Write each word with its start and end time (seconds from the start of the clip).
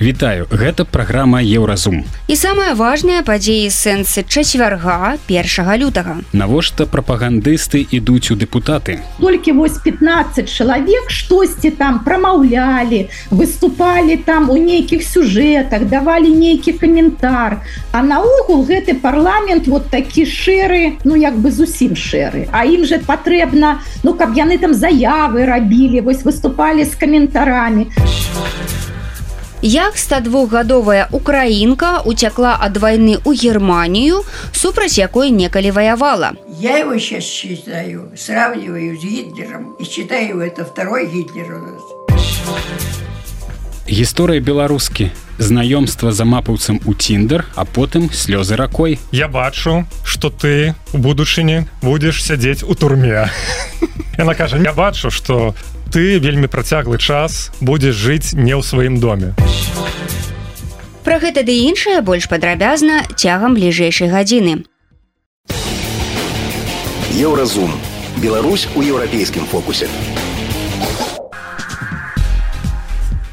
Вітаю 0.00 0.46
гэта 0.50 0.82
праграма 0.82 1.38
еўразум 1.38 2.02
і 2.26 2.34
самая 2.34 2.74
важная 2.74 3.22
падзеі 3.22 3.70
сэнсы 3.70 4.24
чацвярга 4.26 5.14
першага 5.28 5.76
лютага. 5.78 6.16
Навошта 6.34 6.82
прапагандысты 6.90 7.86
ідуць 7.94 8.34
у 8.34 8.34
дэпутаты? 8.34 8.98
Толькі 9.22 9.54
вось 9.54 9.78
15 9.78 10.50
чалавек 10.50 11.14
штосьці 11.14 11.70
там 11.78 12.02
прамаўлялі 12.02 13.06
выступалі 13.30 14.18
там 14.26 14.50
у 14.50 14.58
нейкіх 14.58 15.06
сюжэтах 15.06 15.86
давалі 15.86 16.34
нейкі 16.34 16.74
каментар. 16.74 17.62
А 17.94 18.02
наогул 18.02 18.66
гэты 18.66 18.98
парламент 18.98 19.70
вот 19.70 19.94
такі 19.94 20.26
шэры 20.26 20.98
ну 21.04 21.14
як 21.14 21.38
бы 21.38 21.54
зусім 21.54 21.94
шэры. 21.94 22.50
А 22.50 22.66
ім 22.66 22.82
же 22.82 22.98
патрэбна 22.98 23.78
ну 24.02 24.18
каб 24.18 24.34
яны 24.34 24.58
там 24.58 24.74
заявы 24.74 25.46
рабілі 25.46 26.02
вось 26.02 26.26
выступалі 26.26 26.82
з 26.82 26.98
каментарамі. 26.98 27.86
а 27.94 28.93
як 29.64 29.96
102гадовая 29.96 31.08
украінка 31.10 32.04
уцякла 32.04 32.52
ад 32.60 32.76
вайны 32.76 33.16
ў 33.24 33.32
германію 33.32 34.20
супраць 34.52 35.00
якой 35.00 35.32
некалі 35.32 35.70
ваявала? 35.72 36.36
Я 36.60 36.84
его 36.84 36.98
сейчас 37.00 37.24
считаю 37.24 38.12
сравниваю 38.16 38.92
с 38.96 39.00
гитлером 39.00 39.72
и 39.80 39.84
считаю 39.84 40.44
это 40.44 40.68
второй 40.68 41.08
гитлер 41.08 41.48
у 41.48 41.58
нас 41.64 41.82
гісторыя 43.88 44.40
беларускі 44.40 45.10
знаёмства 45.38 46.12
за 46.12 46.24
мапаўцам 46.24 46.80
у 46.84 46.94
тиндер 46.94 47.44
а 47.54 47.64
потым 47.64 48.12
слёзы 48.12 48.56
ракой. 48.56 49.00
Я 49.12 49.28
бачу 49.28 49.88
что 50.04 50.28
ты 50.28 50.74
у 50.92 50.98
будучыні 50.98 51.64
будзеш 51.80 52.20
сядзець 52.20 52.62
у 52.62 52.74
турме. 52.74 53.32
Яна 54.18 54.34
кажа 54.34 54.58
я 54.58 54.72
бачу 54.72 55.10
что 55.10 55.54
ты 55.94 56.18
вельмі 56.18 56.50
працяглы 56.50 56.98
час 56.98 57.54
будзеш 57.62 57.94
жыць 57.94 58.34
не 58.34 58.50
ў 58.50 58.66
сваім 58.66 58.98
доме. 58.98 59.30
Пра 61.06 61.22
гэта 61.22 61.46
ды 61.46 61.54
іншае 61.70 62.02
больш 62.02 62.26
падрабязна 62.26 63.06
цягам 63.14 63.54
бліжэйшай 63.54 64.10
гадзіны. 64.10 64.66
Еўразум. 67.14 67.70
Беларусь 68.18 68.66
у 68.74 68.82
еўрапейскім 68.82 69.46
фокусе 69.46 69.86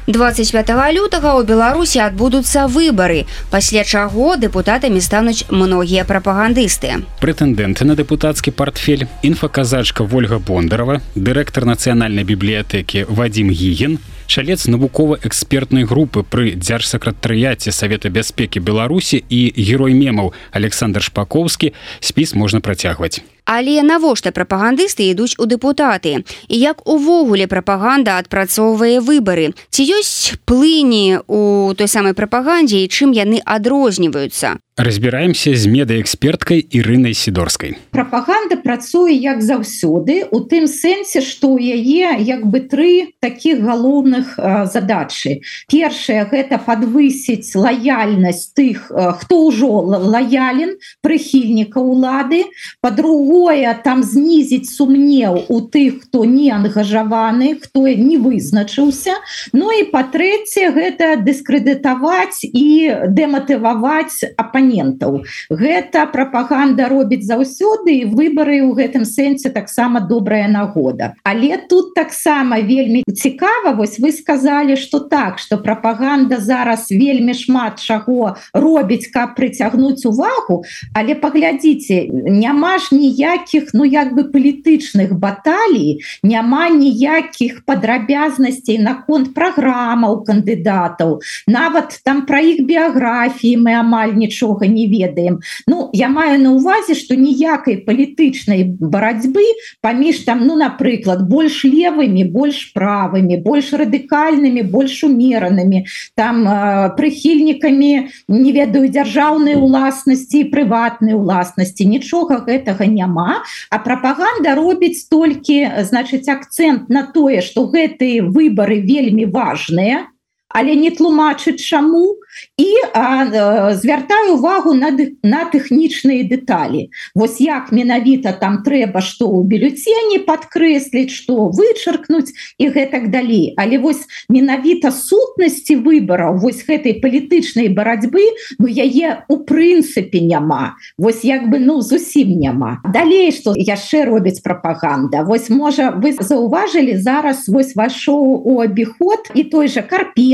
25 0.06 0.68
лютага 0.94 1.38
ў 1.38 1.46
беларусі 1.46 2.02
адбудуцца 2.02 2.66
выбары. 2.66 3.26
Пасля 3.50 3.84
чаго 3.84 4.34
дэпутатамі 4.34 4.98
стануць 4.98 5.46
многія 5.50 6.02
прапагандысты. 6.02 7.06
Прэтэндэнты 7.22 7.86
на 7.86 7.94
дэпутацкі 7.94 8.50
портфель 8.50 9.06
інфаказачка 9.22 10.02
ольга 10.02 10.42
бондарова 10.42 10.98
дырэктар 11.14 11.64
нацыянальнай 11.70 12.26
бібліятэкі 12.26 13.06
вадзім 13.08 13.54
гіген 13.54 13.98
чалец 14.26 14.66
навукова-экспертнай 14.66 15.84
групы 15.84 16.22
пры 16.24 16.56
дзяржсакратарыяце 16.56 17.70
савета 17.70 18.08
бяспекі 18.08 18.58
беларусі 18.58 19.22
і 19.22 19.40
герой 19.54 19.94
мемаў 19.94 20.32
александр 20.50 21.02
шпакоўскі 21.02 21.74
спіс 22.00 22.34
можна 22.34 22.60
працягваць 22.60 23.22
Але 23.44 23.82
навошта 23.82 24.30
прапагандысты 24.30 25.10
ідуць 25.10 25.36
у 25.38 25.46
дэпутаты? 25.50 26.22
І 26.48 26.56
як 26.58 26.86
увогуле 26.88 27.46
прапаганда 27.46 28.18
адпрацоўвае 28.22 29.00
выбары? 29.00 29.52
Ці 29.70 29.82
ёсць 29.82 30.38
плыні 30.44 31.20
у 31.26 31.74
той 31.74 31.88
самай 31.88 32.14
прапагандзе 32.14 32.84
і 32.84 32.90
чым 32.90 33.10
яны 33.12 33.42
адрозніваюцца 33.44 34.58
разбіраемся 34.76 35.52
з 35.52 35.68
медаэксперткай 35.68 36.64
ірынай 36.64 37.12
сідорскай 37.12 37.76
прапаганда 37.92 38.56
працуе 38.56 39.12
як 39.12 39.44
заўсёды 39.44 40.24
у 40.32 40.40
тым 40.48 40.64
сэнсе 40.64 41.20
што 41.20 41.52
ў 41.60 41.76
яе 41.76 42.24
як 42.24 42.48
бы 42.48 42.64
тры 42.64 43.12
такіх 43.20 43.60
галоўных 43.60 44.40
задачы. 44.72 45.44
Першае 45.68 46.24
гэта 46.24 46.56
подвысіць 46.56 47.52
лаяльнасць 47.52 48.56
тых 48.56 48.88
хто 49.20 49.52
ўжо 49.52 49.84
лаялен 50.08 50.80
прыхільніка 51.04 51.76
улады 51.76 52.48
по-другое 52.80 53.76
там 53.84 54.00
знізіць 54.00 54.72
сумнеў 54.72 55.52
у 55.52 55.60
тых 55.68 56.08
хто 56.08 56.24
не 56.24 56.48
ангажаваны 56.48 57.60
хто 57.60 57.84
не 57.92 58.16
вызначыўся. 58.16 59.20
Ну 59.52 59.68
і 59.68 59.84
па-трэцяе 59.92 60.72
гэта 60.72 61.20
дыскрэдытаваць 61.20 62.40
і 62.48 62.66
дэматываваць 63.12 64.32
апа 64.40 64.61
апанентаў 64.62 65.22
гэта 65.50 66.06
прапаганда 66.12 66.88
робіць 66.88 67.26
заўсёды 67.26 68.02
і 68.02 68.08
выбары 68.14 68.62
ў 68.62 68.74
гэтым 68.78 69.04
сэнсе 69.04 69.50
таксама 69.50 70.00
добрая 70.00 70.48
нагода. 70.48 71.14
Але 71.24 71.58
тут 71.68 71.94
таксама 71.94 72.60
вельмі 72.60 73.02
цікава 73.06 73.72
вось 73.72 73.98
вы 73.98 74.12
сказали 74.12 74.76
что 74.76 75.00
так 75.00 75.38
что 75.38 75.58
прапаганда 75.58 76.38
зараз 76.38 76.90
вельмі 76.90 77.34
шмат 77.34 77.80
чаго 77.80 78.36
робіць 78.54 79.10
каб 79.12 79.34
прыцягнуць 79.34 80.06
увагу 80.06 80.64
але 80.94 81.14
паглядзіце 81.14 82.08
няма 82.12 82.78
ж 82.78 82.94
ніякіх 82.94 83.74
ну 83.74 83.84
як 83.84 84.14
бы 84.14 84.24
палітычных 84.24 85.18
баталій 85.18 86.00
няма 86.22 86.68
ніякіх 86.68 87.64
падрабязнасцей 87.64 88.78
наконт 88.78 89.34
праграмаў 89.34 90.22
кандыдатаў. 90.24 91.20
Нават 91.46 92.00
там 92.04 92.26
пра 92.26 92.40
іх 92.40 92.64
біяграфіі 92.66 93.56
мы 93.56 93.74
амаль 93.74 94.14
нічого 94.14 94.51
нічога 94.52 94.66
не 94.66 94.86
ведаем. 94.86 95.40
Ну 95.66 95.90
я 95.92 96.08
маю 96.08 96.40
на 96.40 96.52
увазе 96.52 96.94
что 96.94 97.14
ніякай 97.14 97.84
палітычнай 97.86 98.64
барацьбы 98.64 99.42
паміж 99.80 100.24
там 100.24 100.46
ну 100.46 100.56
напрыклад 100.56 101.28
больш 101.28 101.64
левымі 101.64 102.24
больш 102.24 102.72
правымі 102.74 103.42
больш 103.42 103.72
радыкальнымі 103.72 104.62
больш 104.62 105.04
умеранымі 105.04 105.86
там 106.16 106.46
э, 106.46 106.96
прыхільнікамі 106.96 108.08
не 108.28 108.52
ведаю 108.52 108.88
дзяржаўнай 108.88 109.56
уласнасці 109.56 110.44
прыватнай 110.52 111.14
уласнасці 111.14 111.86
нічога 111.86 112.44
гэтага 112.46 112.86
няма. 112.86 113.42
А 113.70 113.78
прапаганда 113.78 114.54
робіць 114.54 115.08
толькі 115.08 115.68
значыць 115.82 116.28
акцент 116.28 116.88
на 116.88 117.02
тое 117.02 117.40
что 117.40 117.66
гэтые 117.66 118.22
выборы 118.22 118.80
вельмі 118.80 119.24
важныя 119.26 120.11
але 120.52 120.76
не 120.76 120.90
тлумачыць 120.90 121.60
чаму 121.60 122.16
і 122.56 122.70
а, 122.94 123.74
звяртаю 123.74 124.34
увагу 124.34 124.74
на 124.74 124.90
на 125.22 125.44
тэхнічныя 125.52 126.24
дэталі. 126.28 126.88
Вось 127.14 127.40
як 127.40 127.72
менавіта 127.72 128.32
там 128.32 128.62
трэба 128.64 129.00
што 129.04 129.28
ў 129.28 129.44
бюллетэні 129.44 130.24
падкрэсліць 130.24 131.12
што 131.12 131.52
вычаркнуць 131.52 132.32
і 132.58 132.68
гэтак 132.72 133.10
далей. 133.12 133.52
Але 133.56 133.78
вось 133.78 134.04
менавіта 134.28 134.92
сутнасці 134.92 135.76
выбараў 135.84 136.40
вось 136.40 136.64
гэтай 136.64 137.00
палітычнай 137.04 137.68
барацьбы 137.68 138.24
ну 138.58 138.66
яе 138.68 139.24
у 139.28 139.44
прынцыпе 139.44 140.20
няма. 140.20 140.76
Вось 140.96 141.24
як 141.24 141.48
бы 141.52 141.60
ну 141.60 141.80
зусім 141.80 142.32
няма. 142.40 142.80
Далей 142.92 143.32
што 143.32 143.52
яшчэ 143.56 144.08
робіць 144.08 144.40
прапаганда. 144.40 145.24
Вось 145.28 145.50
можа 145.50 145.92
вы 145.92 146.16
заўважылі 146.16 146.96
зараз 146.96 147.48
вось 147.48 147.76
вашоў 147.76 148.40
у 148.44 148.60
абіход 148.64 149.28
і 149.34 149.44
той 149.44 149.68
жа 149.68 149.84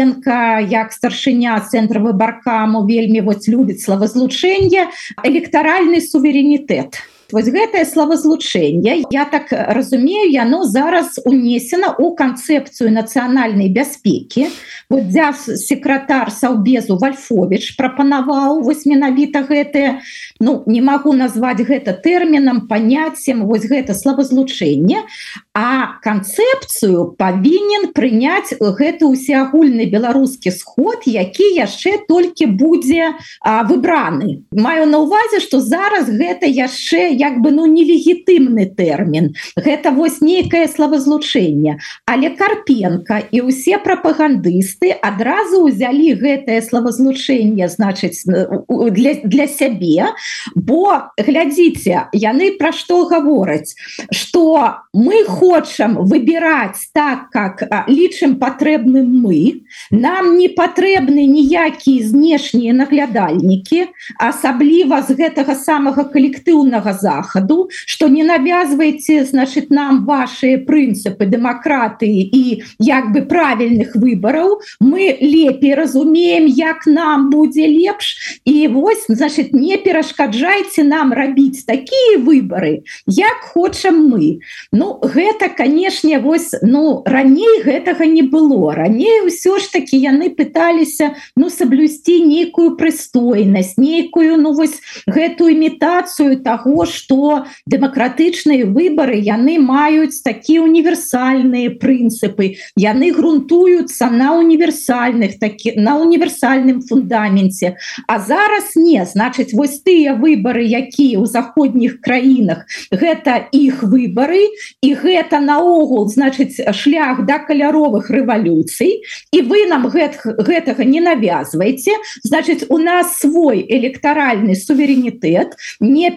карпенко 0.09 0.67
як 0.71 0.93
старшыня 0.93 1.59
центра 1.61 1.79
цэнтравы 1.79 2.13
баркаму 2.13 2.85
вельмі 2.87 3.21
вось 3.21 3.49
любіць 3.49 3.83
славазлучэнне 3.85 4.89
электаральны 5.25 6.01
суверэнітэт 6.01 7.01
вось 7.33 7.51
гэтае 7.53 7.85
славазлучэнне 7.85 9.05
я 9.13 9.25
так 9.29 9.53
разумею 9.53 10.31
яно 10.33 10.65
зараз 10.65 11.19
унесена 11.25 11.93
у 11.99 12.15
канцэпцыю 12.17 12.89
нацыянальнай 12.93 13.69
бяспекі. 13.69 14.49
Вот 14.89 15.09
дзя 15.13 15.33
секратар 15.37 16.31
саўбезу 16.33 16.97
вальфович 16.97 17.77
прапанаваў 17.77 18.63
вось 18.65 18.87
менавіта 18.89 19.45
гэтае 19.45 20.01
ну 20.41 20.63
не 20.67 20.81
магу 20.81 21.13
назваць 21.13 21.61
гэта 21.61 21.93
тэрмінам 21.93 22.65
паняццем 22.69 23.45
вось 23.45 23.69
гэта 23.69 23.93
славазлучэнне 23.93 25.05
а 25.53 26.01
канцэпцыю 26.01 27.19
павінен 27.19 27.93
прыняць 27.93 28.57
гэты 28.57 29.05
усеагульны 29.05 29.85
беларускі 29.93 30.55
сход 30.55 31.05
які 31.05 31.45
яшчэ 31.59 32.09
толькі 32.09 32.47
будзе 32.47 33.13
а, 33.43 33.65
выбраны. 33.65 34.49
Маю 34.53 34.87
на 34.87 35.05
увазе 35.05 35.41
что 35.45 35.61
зараз 35.61 36.09
гэта 36.09 36.47
яшчэ 36.47 37.18
як 37.19 37.43
бы 37.43 37.51
ну 37.51 37.67
нелегітымны 37.67 38.71
тэрмін. 38.79 39.35
Гэта 39.59 39.91
вось 39.91 40.23
нейкае 40.23 40.67
славазлучэнне 40.71 41.79
але 42.07 42.31
карпенко 42.31 43.21
і 43.31 43.49
ўсе 43.49 43.79
прапагандысты 43.83 44.95
адразу 45.03 45.67
ўзялі 45.67 46.15
гэтае 46.19 46.61
славазлучэнне 46.63 47.69
значыць 47.69 48.25
для, 48.25 49.13
для 49.25 49.47
сябе. 49.47 50.15
Бо 50.55 51.13
глядзіце 51.19 52.09
яны 52.13 52.55
пра 52.59 52.73
што 52.73 53.05
гавораць? 53.11 53.75
Что 54.11 54.85
мы 54.93 55.25
хочам 55.25 55.99
выбираць 56.07 56.89
так 56.95 57.31
как 57.31 57.63
лічым 57.89 58.39
патрэбным 58.39 59.09
мы. 59.21 59.65
Нам 59.91 60.39
не 60.39 60.49
патрэбны 60.49 61.27
ніякія 61.27 62.07
знешнія 62.09 62.73
наглядальнікі 62.73 63.87
асабліва 64.17 65.03
з 65.03 65.19
гэтага 65.19 65.55
самага 65.55 66.09
калектыўнага 66.09 66.97
захаду 67.09 67.59
что 67.87 68.09
не 68.09 68.23
навязваеце 68.23 69.25
значит 69.25 69.71
нам 69.71 70.05
ваши 70.05 70.57
прынцыпы 70.69 71.25
дэмакратыі 71.25 72.21
і 72.21 72.45
як 72.79 73.13
бы 73.17 73.25
правільных 73.25 73.97
выбараў 73.97 74.61
мы 74.81 75.17
лепей 75.21 75.75
разумеем 75.75 76.47
як 76.47 76.87
нам 76.87 77.31
будзе 77.31 77.67
лепш. 77.69 78.41
І 78.45 78.69
вось 78.69 79.07
значит 79.09 79.53
не 79.53 79.77
перашкаджайце 79.77 80.85
нам 80.85 81.13
рабіць 81.13 81.65
такія 81.65 82.19
выборы 82.19 82.83
як 83.07 83.41
хочам 83.55 84.09
мы. 84.09 84.41
Ну 84.73 84.99
гэта 85.03 85.49
канешне 85.49 86.19
вось 86.19 86.55
ну 86.63 87.03
раней 87.07 87.63
гэтага 87.65 88.07
не 88.07 88.23
было. 88.23 88.75
Раней 88.75 89.25
ўсё 89.27 89.59
ж 89.59 89.73
таки 89.73 89.97
яны 89.97 90.31
пыталіся 90.31 91.15
ну 91.37 91.51
соблюсці 91.51 92.21
нейкую 92.25 92.77
прыстойнасць 92.77 93.79
нейкую 93.79 94.37
ну 94.37 94.53
вось 94.53 94.81
гэтую 95.07 95.55
імітацыю 95.57 96.43
того 96.43 96.87
что 96.99 97.47
дэмакратычныя 97.71 98.67
выборы 98.67 99.23
яны 99.23 99.59
маюць 99.63 100.19
такія 100.27 100.67
універсальныя 100.67 101.71
прынцыпы. 101.79 102.59
Яны 102.75 103.13
грунтуюцца 103.15 104.11
на 104.11 104.35
універсальных 104.35 105.39
такі 105.39 105.79
на 105.79 105.97
універсальным 106.03 106.83
фундаменце. 106.83 107.77
А 108.07 108.19
зараз 108.19 108.75
не. 108.75 108.99
Значыць 109.07 109.55
вось 109.55 109.79
тыя 109.87 110.19
выборы 110.19 110.67
якія 110.67 111.23
ў 111.23 111.27
заходніх 111.31 112.01
краінах 112.03 112.67
гэта 112.91 113.47
іх 113.55 113.83
выборы 113.87 114.43
і 114.83 114.91
гэта 114.99 115.39
наогул 115.41 116.09
значыць 116.11 116.59
шлях 116.75 117.23
да 117.29 117.39
каляровых 117.39 118.11
рэвалюцый 118.11 119.05
і 119.33 119.39
вы 119.47 119.67
нам 119.71 119.87
гэт, 119.87 120.19
гэтага 120.25 120.85
не 120.85 121.01
навязваеце. 121.01 121.95
Значыць 122.27 122.67
у 122.69 122.79
нас 122.79 123.19
свой 123.23 123.63
электаральны 123.63 124.57
суверэнітэт 124.59 125.55
не 125.81 126.11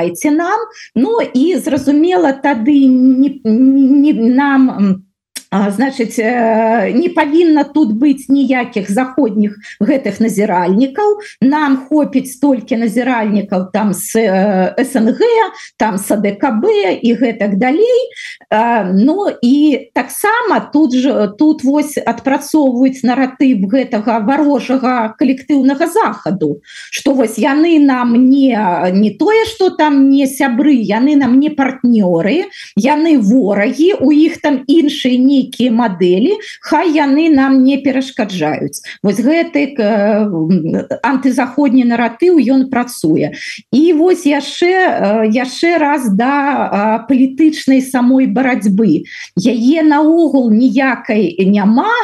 перашкаджайце 0.00 0.30
нам. 0.30 0.60
Ну 0.94 1.18
і 1.34 1.58
зразумела 1.58 2.32
тады 2.32 2.88
не, 2.88 3.40
не, 3.44 4.12
нам 4.12 4.66
не 4.66 5.09
значыць 5.50 6.18
э, 6.18 6.92
не 6.94 7.08
павінна 7.10 7.64
тут 7.64 7.92
быць 7.98 8.30
ніякіх 8.30 8.90
заходніх 8.90 9.58
гэтых 9.80 10.20
назіральнікаў. 10.20 11.18
Нам 11.42 11.76
хопіць 11.90 12.30
столькі 12.30 12.76
назіральнікаў 12.76 13.70
там 13.72 13.92
с 13.94 14.14
снг 14.14 15.18
там 15.76 15.98
садкб 15.98 16.66
і 17.02 17.10
гэтак 17.14 17.58
далей. 17.58 18.00
Ну 18.50 19.26
і 19.42 19.90
таксама 19.94 20.60
тут 20.72 20.94
же 20.94 21.34
тут 21.38 21.64
вось 21.64 21.98
адпрацоўваюць 21.98 23.02
наратыв 23.02 23.66
гэтага 23.66 24.20
варожага 24.22 25.14
калектыўнага 25.18 25.86
захаду 25.86 26.62
что 26.90 27.14
вось 27.14 27.38
яны 27.38 27.78
нам 27.78 28.14
не 28.30 28.54
не 28.92 29.10
тое 29.10 29.44
что 29.46 29.70
там 29.70 30.10
не 30.10 30.26
сябры 30.26 30.74
яны 30.74 31.16
нам 31.16 31.40
не 31.40 31.50
партнёры 31.50 32.50
яны 32.76 33.18
ворагі 33.18 33.94
у 34.00 34.10
іх 34.10 34.40
там 34.40 34.62
іншыя 34.66 35.18
не 35.18 35.39
нейкія 35.40 35.72
мадэлі 35.72 36.36
хай 36.60 36.92
яны 36.92 37.30
нам 37.32 37.64
не 37.64 37.80
перашкаджаюць. 37.80 38.84
Вось 39.02 39.20
гэты 39.20 39.72
э, 39.72 41.00
антызаходні 41.02 41.84
наратыў 41.88 42.36
ён 42.36 42.68
працуе. 42.68 43.32
І 43.72 43.92
вось 43.96 44.26
яшчэ 44.28 45.32
яшчэ 45.32 45.78
раз 45.78 46.12
да 46.12 47.06
палітычнай 47.08 47.80
самой 47.80 48.26
барацьбы. 48.26 49.08
Яе 49.36 49.82
наогул 49.82 50.50
ніякай 50.52 51.36
няма. 51.48 51.94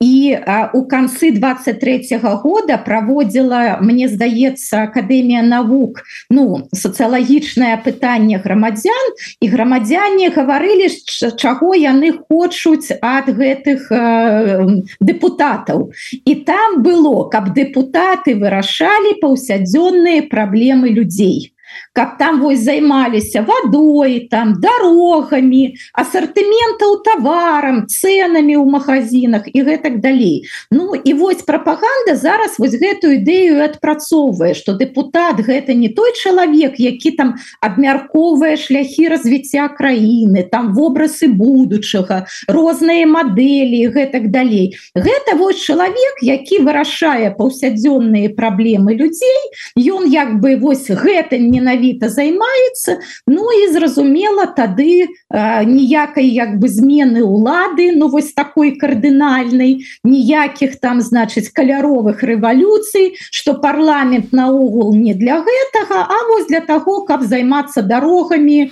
І 0.00 0.38
у 0.72 0.80
канцы 0.88 1.32
23 1.32 2.16
-го 2.18 2.40
года 2.42 2.78
праводзіла 2.78 3.78
мне 3.82 4.08
здаецца 4.08 4.88
акадэмія 4.88 5.42
навук 5.42 6.02
ну 6.30 6.68
сацыялагічнае 6.72 7.76
пытанне 7.84 8.40
грамадзян. 8.40 9.06
І 9.40 9.48
грамадзяне 9.48 10.30
гаварылі 10.30 10.88
чаго 11.36 11.74
яны 11.74 12.12
хочуць 12.28 12.77
ідуць 12.78 12.98
ад 13.02 13.28
гэтых 13.28 13.90
э, 13.90 14.82
депутатаў. 15.00 15.92
І 16.24 16.34
там 16.46 16.82
было 16.82 17.28
каб 17.30 17.54
депутаты 17.54 18.34
вырашалі 18.38 19.20
паўсядзённыя 19.20 20.28
праблемы 20.30 20.90
людзей 20.90 21.52
каб 21.98 22.16
там 22.18 22.40
вось 22.40 22.62
займаліся 22.62 23.42
водой 23.42 24.28
там 24.30 24.54
дорогами 24.62 25.74
ассортыментаў 25.98 27.02
товарам 27.02 27.90
ценамі 27.90 28.54
ў 28.54 28.66
магазинах 28.70 29.50
і 29.50 29.66
гэтак 29.66 29.98
далей. 29.98 30.46
Ну 30.70 30.94
і 30.94 31.14
вось 31.18 31.42
пропаганда 31.42 32.14
зараз 32.14 32.54
вось 32.62 32.78
гэтую 32.78 33.18
ідэю 33.18 33.66
адпрацоўвае 33.66 34.54
что 34.54 34.78
депутат 34.78 35.42
гэта 35.42 35.74
не 35.74 35.90
той 35.90 36.14
чалавек 36.14 36.78
які 36.78 37.10
там 37.18 37.34
абмяркоўвае 37.58 38.54
шляхі 38.54 39.10
развіцця 39.10 39.66
краіны 39.74 40.46
там 40.46 40.70
вобразы 40.78 41.26
будучага 41.26 42.30
розныя 42.46 43.10
мадэлі 43.10 43.90
гэтак 43.90 44.30
далей. 44.30 44.78
Гэта 44.94 45.34
вось 45.34 45.58
чалавек 45.58 46.22
які 46.22 46.62
вырашае 46.62 47.34
паўсядзённыя 47.34 48.30
праблемы 48.38 48.94
людзей. 48.94 49.42
Ён 49.74 50.06
як 50.06 50.38
бы 50.38 50.54
вось 50.62 50.86
гэта 50.86 51.42
не 51.42 51.58
менавіта 51.88 52.08
займаецца 52.08 53.00
Ну 53.26 53.48
і 53.52 53.72
зразумела 53.72 54.46
тады 54.46 55.08
э, 55.30 55.64
ніякай 55.64 56.26
як 56.28 56.58
бы 56.58 56.68
змены 56.68 57.22
улады 57.22 57.92
Ну 57.96 58.08
вось 58.08 58.32
такой 58.32 58.76
кардынальнай 58.76 59.84
ніякіх 60.04 60.80
там 60.80 61.00
значыць 61.00 61.50
каляровых 61.52 62.22
рэвалюцый 62.22 63.16
что 63.30 63.54
парламент 63.54 64.32
наогул 64.32 64.94
не 64.94 65.14
для 65.14 65.40
гэтага 65.40 66.06
А 66.08 66.18
вось 66.28 66.46
для 66.46 66.60
того 66.60 67.02
каб 67.04 67.22
займацца 67.22 67.82
дарогамі 67.82 68.70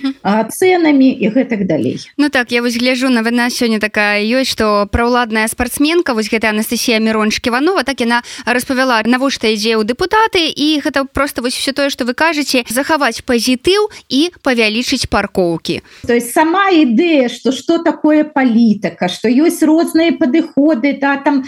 ценамі 0.49 1.09
і 1.09 1.29
гэтак 1.29 1.65
далей. 1.67 1.99
Ну 2.17 2.29
так 2.29 2.51
я 2.51 2.61
вось 2.61 2.77
гляжу 2.77 3.09
навіна 3.09 3.49
сёння 3.49 3.79
такая 3.79 4.21
ёсць 4.21 4.51
что 4.51 4.87
праўладная 4.91 5.47
спартсменка 5.47 6.13
вось 6.13 6.29
гэта 6.29 6.49
Анастасія 6.49 6.99
мирончик 6.99 7.47
Іванова 7.47 7.83
так 7.83 8.01
яна 8.01 8.21
распавяла 8.45 9.01
навошта 9.05 9.47
ідзе 9.47 9.77
ў 9.77 9.83
депутаты 9.83 10.47
і 10.49 10.81
гэта 10.81 11.05
просто 11.05 11.41
вось 11.41 11.55
все 11.55 11.73
тое 11.73 11.89
что 11.89 12.05
вы 12.05 12.13
кажаце 12.13 12.63
захаваць 12.97 13.21
пазітыў 13.25 13.89
і 14.09 14.29
павялічыць 14.41 15.07
паркоўкі 15.09 15.81
то 16.07 16.13
есть 16.13 16.33
сама 16.33 16.69
ідэя 16.69 17.29
что 17.29 17.51
что 17.51 17.77
такое 17.77 18.23
палітыка 18.23 19.07
что 19.09 19.29
ёсць 19.29 19.61
розныя 19.61 20.17
падыходы 20.17 20.97
да 20.99 21.17
там 21.17 21.43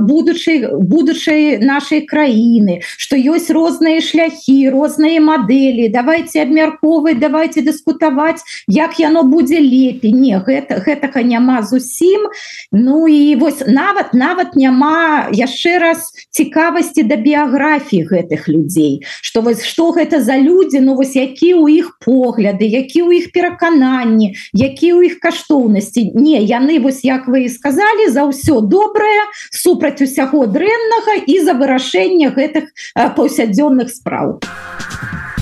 будучай 0.00 0.68
будучай 0.72 1.58
нашай 1.58 2.06
краіны 2.06 2.80
что 2.96 3.16
ёсць 3.16 3.50
розныя 3.50 4.00
шляхі 4.00 4.70
розныя 4.70 5.20
мадэлі 5.20 5.88
давайте 5.88 6.42
абмярковаць 6.42 7.20
давайте 7.20 7.60
дыскутаваць 7.60 8.40
як 8.66 8.98
яно 8.98 9.24
будзе 9.24 9.60
лепей 9.60 10.12
не 10.12 10.38
гэта 10.38 10.80
гэтага 10.80 11.22
няма 11.22 11.62
зусім 11.62 12.28
Ну 12.72 13.08
і 13.08 13.36
вось 13.36 13.60
нават 13.66 14.14
нават 14.14 14.56
няма 14.56 15.28
яшчэ 15.32 15.78
раз 15.78 16.12
цікавасці 16.30 17.02
да 17.02 17.16
біяграфіі 17.16 18.06
гэтых 18.08 18.48
людзей 18.48 19.04
что 19.20 19.42
вось 19.42 19.64
что 19.64 19.90
гэта 19.92 20.10
гэта 20.10 20.22
за 20.30 20.38
людзі 20.38 20.80
ну 20.86 20.94
вось 20.94 21.16
які 21.18 21.58
ў 21.58 21.82
іх 21.82 21.98
погляды 22.06 22.70
які 22.70 23.02
ў 23.02 23.18
іх 23.18 23.24
перакананні 23.34 24.30
які 24.54 24.94
ў 24.94 25.10
іх 25.10 25.18
каштоўнасці 25.24 26.06
не 26.14 26.38
яны 26.46 26.78
вось 26.78 27.02
як 27.02 27.26
вы 27.26 27.50
сказали 27.50 28.06
за 28.14 28.30
ўсё 28.30 28.62
добрае 28.62 29.26
супраць 29.50 29.98
усяго 29.98 30.46
дрэннага 30.46 31.18
і 31.26 31.42
за 31.42 31.58
вырашэнне 31.58 32.30
гэтых 32.38 32.70
паўсядзённых 33.18 33.90
спраў. 33.90 34.38
а 34.38 35.39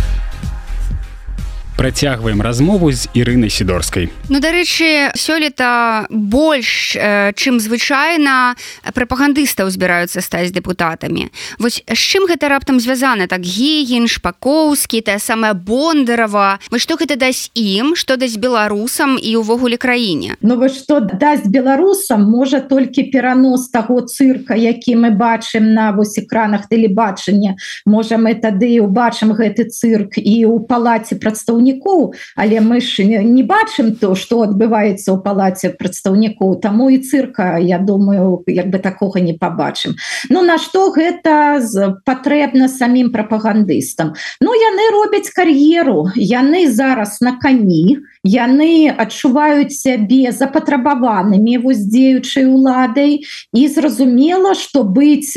працягваем 1.79 2.43
размову 2.43 2.93
з 2.93 3.07
Ірынай 3.15 3.51
сідорскай. 3.55 4.11
Ну 4.29 4.43
дарэчы 4.43 5.15
сёлета 5.15 6.11
больш 6.11 6.99
э, 6.99 7.31
чым 7.39 7.63
звычайна 7.63 8.59
прапагандыстаў 8.83 9.71
збіраюцца 9.71 10.19
стаць 10.19 10.51
депутатамі 10.51 11.31
Вось 11.63 11.79
з 11.87 11.95
чым 11.95 12.27
гэта 12.27 12.51
раптам 12.51 12.83
звязана? 12.83 13.31
Так 13.31 13.47
гігін 13.47 14.11
шпакоўскі 14.11 15.07
тая 15.07 15.23
самая 15.23 15.55
бондарова 15.55 16.59
вы 16.75 16.83
што 16.83 16.99
гэта 16.99 17.15
дасць 17.15 17.55
ім 17.55 17.95
што 17.95 18.19
дасць 18.19 18.43
беларусам 18.43 19.15
і 19.15 19.39
ўвогуле 19.39 19.79
краіне? 19.79 20.35
Ну 20.43 20.59
вы 20.59 20.75
што 20.75 20.99
дасць 20.99 21.47
беларусам 21.47 22.27
можа 22.27 22.59
толькі 22.59 23.07
перанос 23.15 23.71
таго 23.71 24.03
цырка 24.03 24.59
які 24.59 24.99
мы 24.99 25.15
бачым 25.15 25.79
на 25.79 25.95
вось 25.95 26.19
экранах 26.19 26.67
тэлебачання. 26.67 27.55
Можа 27.87 28.19
мы 28.19 28.35
тады 28.35 28.83
убачым 28.83 29.31
гэты 29.31 29.71
цырк 29.71 30.19
і 30.19 30.43
ў 30.43 30.67
палаце 30.67 31.15
прадстаўнік 31.15 31.68
прадстаўнікоў 31.69 32.15
але 32.37 32.61
мы 32.61 32.81
ж 32.81 33.05
не 33.05 33.43
бачым 33.43 33.97
то 33.97 34.15
что 34.15 34.43
адбываецца 34.43 35.13
ў 35.13 35.19
палаце 35.23 35.75
прадстаўнікоў 35.77 36.61
таму 36.61 36.91
і 36.91 36.99
цырка 36.99 37.59
я 37.59 37.79
думаю 37.79 38.45
як 38.47 38.71
бы 38.71 38.79
такога 38.79 39.21
не 39.21 39.33
побачым 39.33 39.97
Ну 40.31 40.43
на 40.43 40.59
что 40.59 40.91
гэта 40.91 41.61
патрэбна 42.05 42.69
самім 42.69 43.11
прапагандыстам? 43.13 44.15
Ну 44.41 44.55
яны 44.55 44.91
робяць 44.93 45.31
кар'еру 45.31 46.11
яны 46.15 46.71
зараз 46.71 47.21
на 47.21 47.39
кані 47.39 47.99
яны 48.29 48.93
адчуваюць 48.93 49.73
сябе 49.73 50.33
запатрабаванымі 50.33 51.59
вось 51.65 51.81
дзеючай 51.89 52.45
уладай. 52.45 53.25
І 53.57 53.63
зразумела 53.69 54.55
что 54.55 54.85
быць 54.85 55.33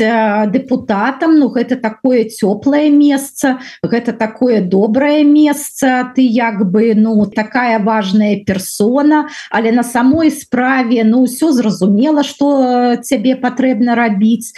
депутатам 0.52 1.38
Ну 1.38 1.48
гэта 1.48 1.80
такое 1.80 2.28
цёплае 2.28 2.90
месца 2.92 3.58
гэта 3.82 4.12
такое 4.12 4.60
добрае 4.60 5.24
месца. 5.24 6.12
Ты 6.14 6.22
як 6.22 6.70
бы 6.70 6.92
ну 6.94 7.26
такая 7.26 7.78
важная 7.78 8.44
персона. 8.44 9.28
Але 9.50 9.72
на 9.72 9.82
самой 9.82 10.30
справе 10.30 11.04
ну 11.04 11.24
все 11.24 11.52
зразумела 11.52 12.22
что 12.22 12.96
цябе 13.00 13.36
патрэбна 13.36 13.94
рабіць. 13.94 14.52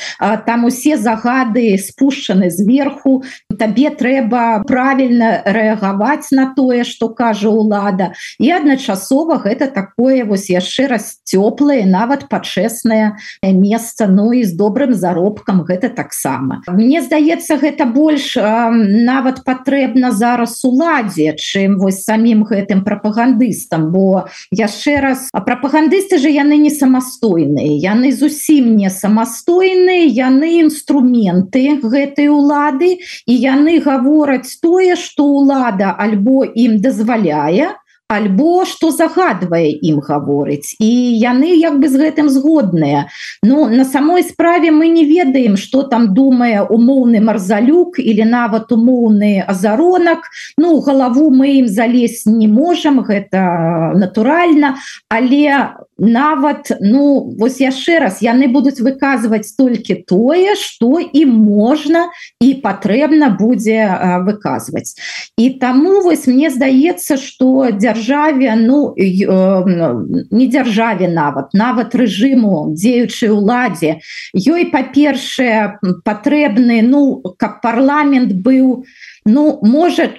Там 0.46 0.64
усе 0.64 0.96
загады 0.96 1.78
спушчаны 1.78 2.50
зверху. 2.50 3.22
Табе 3.58 3.90
трэба 3.90 4.64
правильно 4.66 5.42
рэагаваць 5.44 6.30
на 6.32 6.54
тое 6.54 6.84
что 6.84 7.08
кажа 7.08 7.48
улада 7.48 8.12
і 8.38 8.50
адначасова 8.50 9.38
гэта 9.44 9.68
такое 9.68 10.24
вось 10.24 10.50
яшчэ 10.50 10.88
раз 10.88 11.20
цёплае 11.24 11.84
нават 11.86 12.28
пачэснае 12.28 13.16
месца 13.42 14.06
Ну 14.06 14.32
і 14.32 14.44
з 14.44 14.52
добрым 14.54 14.94
заробкам 14.94 15.62
гэта 15.64 15.88
таксама. 15.88 16.62
Мне 16.68 17.02
здаецца 17.02 17.56
гэта 17.56 17.84
больш 17.84 18.36
нават 18.36 19.44
патрэбна 19.44 20.10
зараз 20.12 20.64
уладзе 20.64 21.34
чым 21.38 21.78
вось 21.78 22.04
самім 22.04 22.44
гэтым 22.48 22.84
прапагандыстам 22.84 23.90
бо 23.92 24.26
яшчэ 24.50 25.00
раз 25.00 25.28
а 25.32 25.40
прапагандысты 25.40 26.18
же 26.18 26.30
яны 26.30 26.56
не 26.60 26.70
самастойныя 26.70 27.76
яны 27.84 28.12
зусім 28.12 28.76
не 28.76 28.90
самастойныя 28.90 30.08
яны 30.08 30.64
інструменты 30.64 31.80
гэтай 31.82 32.28
улады 32.28 32.98
і 33.26 33.34
яны 33.34 33.78
гавораць 33.84 34.58
тое 34.62 34.96
что 34.96 35.26
лада 35.50 35.92
альбо 35.92 36.44
ім 36.44 36.80
дазваляе 36.80 37.74
альбо 38.16 38.64
что 38.64 38.90
загадвае 38.90 39.70
ім 39.70 40.00
гаворыць. 40.00 40.76
І 40.78 40.90
яны 41.18 41.50
як 41.58 41.78
бы 41.80 41.88
з 41.88 42.00
гэтым 42.00 42.28
згодныя. 42.28 43.06
Ну 43.42 43.68
на 43.68 43.84
самой 43.84 44.22
справе 44.22 44.70
мы 44.70 44.88
не 44.88 45.04
ведаем 45.04 45.56
что 45.56 45.82
там 45.82 46.14
думае 46.14 46.62
умоўны 46.62 47.20
марзалюк 47.20 47.98
или 47.98 48.22
нават 48.22 48.72
умоўны 48.72 49.44
азаронак. 49.46 50.30
Ну 50.56 50.80
галаву 50.80 51.30
мы 51.30 51.60
ім 51.64 51.68
залезть 51.68 52.26
не 52.26 52.48
можем 52.48 53.00
гэта 53.00 53.92
натуральна. 53.94 54.76
Але 55.08 55.74
нават 55.98 56.72
ну 56.80 57.34
вось 57.38 57.60
яшчэ 57.60 57.98
раз 58.02 58.18
яны 58.22 58.48
будуць 58.48 58.80
выказваць 58.80 59.54
толькі 59.56 60.02
тое 60.08 60.54
что 60.58 60.98
і 60.98 61.24
можна 61.26 62.10
і 62.40 62.54
патрэбна 62.62 63.30
будзе 63.38 63.86
выказваць. 64.26 64.94
І 65.38 65.50
таму 65.62 66.02
вось 66.02 66.26
мне 66.26 66.50
здаецца 66.50 67.16
что 67.16 67.70
дзяржаве 67.70 68.54
ну 68.58 68.94
не 68.98 70.46
дзяржаве 70.50 71.08
нават 71.08 71.54
нават 71.54 71.94
рэжыму 71.94 72.74
дзеючай 72.74 73.30
уладзе 73.30 74.00
ёй 74.34 74.70
па-першае 74.74 75.78
патрэбны 76.04 76.82
ну 76.82 77.22
каб 77.38 77.62
парламент 77.62 78.34
быў 78.34 78.82
не 78.82 79.13
Ну 79.26 79.58
можа 79.62 80.10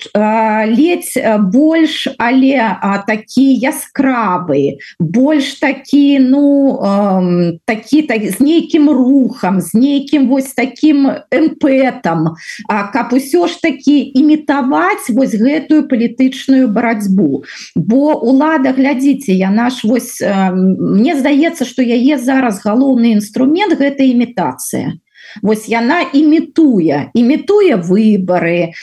ледзь 0.65 1.13
больш 1.53 2.07
але 2.17 2.57
а, 2.57 3.03
такі 3.05 3.53
яскравы 3.53 4.81
больш 5.00 5.62
такі 5.62 6.17
ну 6.25 6.74
э, 6.81 7.59
такі 7.65 8.01
так 8.01 8.25
з 8.25 8.39
нейкім 8.41 8.89
рухам 8.89 9.62
з 9.62 9.74
нейкім 9.77 10.27
вось 10.27 10.57
таким 10.57 11.05
эмпетам 11.29 12.33
каб 12.65 13.13
усё 13.13 13.45
ж 13.45 13.62
такі 13.62 14.09
імітаваць 14.17 15.13
вось 15.13 15.38
гэтую 15.38 15.85
палітычную 15.85 16.65
барацьбу 16.67 17.45
бо 17.75 18.17
лада 18.25 18.74
глядзіце 18.74 19.38
яна 19.38 19.69
ж 19.69 19.85
вось 19.85 20.17
э, 20.17 20.50
мне 20.50 21.13
здаецца 21.13 21.62
что 21.62 21.85
яе 21.85 22.17
зараз 22.17 22.65
галоўны 22.65 23.13
інструмент 23.13 23.77
гэта 23.77 24.01
імітацыя 24.01 24.97
Вось 25.42 25.70
яна 25.70 26.01
імітуе 26.13 27.12
імітуе 27.13 27.75
выборы 27.75 28.74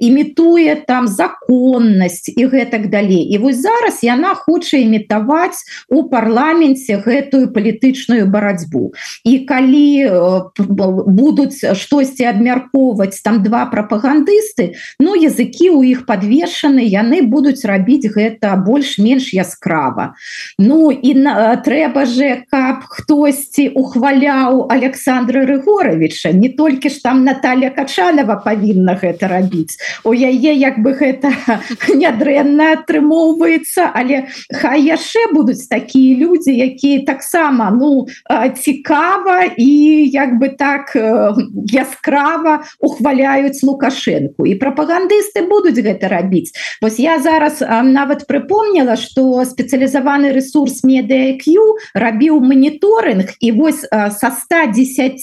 імітуе 0.00 0.74
там 0.86 1.08
законнасць 1.08 2.28
і 2.28 2.46
гэтак 2.46 2.88
далей 2.90 3.24
і 3.34 3.38
вось 3.38 3.60
зараз 3.62 4.02
яна 4.02 4.34
хоча 4.34 4.76
імітаваць 4.76 5.64
у 5.88 6.04
парламенце 6.08 7.00
гэтую 7.02 7.52
палітычную 7.52 8.26
барацьбу 8.26 8.92
і 9.24 9.38
калі 9.48 9.88
будуць 10.58 11.64
штосьці 11.74 12.30
абмяркоўваць 12.30 13.20
там 13.22 13.42
два 13.42 13.66
прапагандысты 13.66 14.74
ну 15.00 15.14
языкі 15.14 15.70
у 15.70 15.82
іх 15.82 16.06
подвешаны 16.06 16.84
яны 16.84 17.22
будуць 17.22 17.64
рабіць 17.64 18.08
гэта 18.08 18.56
больш-менш 18.56 19.32
яскрава. 19.34 20.14
Ну 20.58 20.90
і 20.90 21.14
на, 21.14 21.56
трэба 21.56 22.04
же 22.06 22.44
каб 22.50 22.84
хтосьці 22.88 23.68
ухваляў 23.74 24.66
Александра 24.72 25.44
рыгора 25.48 25.87
Григоровича 25.88 26.32
не 26.32 26.48
толькі 26.48 26.88
ж 26.88 27.02
там 27.02 27.24
Наталья 27.24 27.70
качанова 27.70 28.36
павінна 28.44 28.98
гэта 29.02 29.28
рабіць. 29.28 29.76
У 30.04 30.12
яе 30.12 30.54
як 30.54 30.78
бы 30.82 30.92
гэта 30.92 31.32
нядрэнна 31.94 32.78
атрымоўваецца 32.78 33.90
але 33.94 34.28
хай 34.52 34.82
яшчэ 34.84 35.32
будуць 35.32 35.68
такія 35.68 36.16
людзі 36.16 36.52
якія 36.52 37.04
таксама 37.04 37.70
ну 37.70 38.06
цікава 38.62 39.44
і 39.56 39.70
як 40.12 40.38
бы 40.38 40.48
так 40.48 40.92
яскрава 41.72 42.64
ухваляюць 42.80 43.62
лукашенко 43.62 44.46
і 44.46 44.54
прапагандысты 44.54 45.48
будуць 45.48 45.80
гэта 45.80 46.08
рабіць. 46.08 46.52
Вось 46.82 46.98
я 47.00 47.18
зараз 47.18 47.60
нават 47.60 48.26
прыпомніла 48.28 48.96
что 48.96 49.44
спецыялізаваны 49.44 50.32
ресурс 50.32 50.84
медыQ 50.84 51.56
рабіў 51.94 52.40
моніторинг 52.40 53.32
і 53.40 53.52
вось 53.52 53.84
со 53.88 54.28
110 54.30 55.18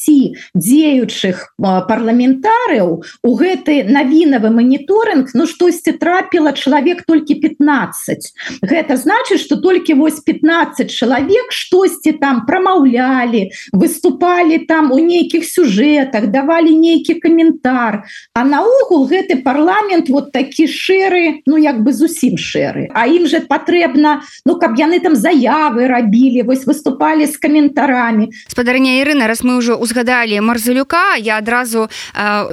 дзеючых 0.56 1.54
парламентарыяў 1.60 3.04
у 3.04 3.32
гэты 3.36 3.84
навінавы 3.86 4.50
моніторинг 4.50 5.36
ну 5.36 5.48
штосьці 5.48 5.96
трапіла 6.00 6.56
чалавек 6.56 7.04
толькі 7.06 7.36
15 7.36 8.64
гэта 8.64 8.98
значит 8.98 9.40
что 9.40 9.60
толькі 9.60 9.94
вось 10.00 10.20
15 10.20 10.92
чалавек 10.92 11.52
штосьці 11.52 12.12
там 12.18 12.46
прамаўлялі 12.46 13.52
выступали 13.72 14.58
там 14.68 14.92
у 14.92 15.00
нейкіх 15.00 15.44
сюжэтах 15.46 16.28
давалі 16.28 16.72
нейкі 16.76 17.20
каментар. 17.20 18.06
А 18.34 18.44
наогул 18.44 19.08
гэты 19.08 19.42
парламент 19.44 20.10
вот 20.10 20.32
такі 20.32 20.68
шэры 20.68 21.42
ну 21.46 21.58
як 21.58 21.82
бы 21.84 21.94
зусім 21.94 22.38
шэры. 22.38 22.90
А 22.94 23.08
ім 23.08 23.28
же 23.28 23.42
патрэбна 23.42 24.22
ну 24.46 24.58
каб 24.60 24.78
яны 24.80 25.00
там 25.00 25.16
заявы 25.16 25.88
рабілі 25.88 26.44
вось 26.44 26.66
выступали 26.66 27.28
с 27.28 27.38
каментарамі. 27.38 28.32
Спадарня 28.48 29.02
Ірына 29.02 29.28
раз 29.28 29.44
мы 29.44 29.58
ўжо 29.58 29.76
узгадалі 29.76 30.40
марзалюка 30.46 31.18
я 31.18 31.38
адразу 31.42 31.90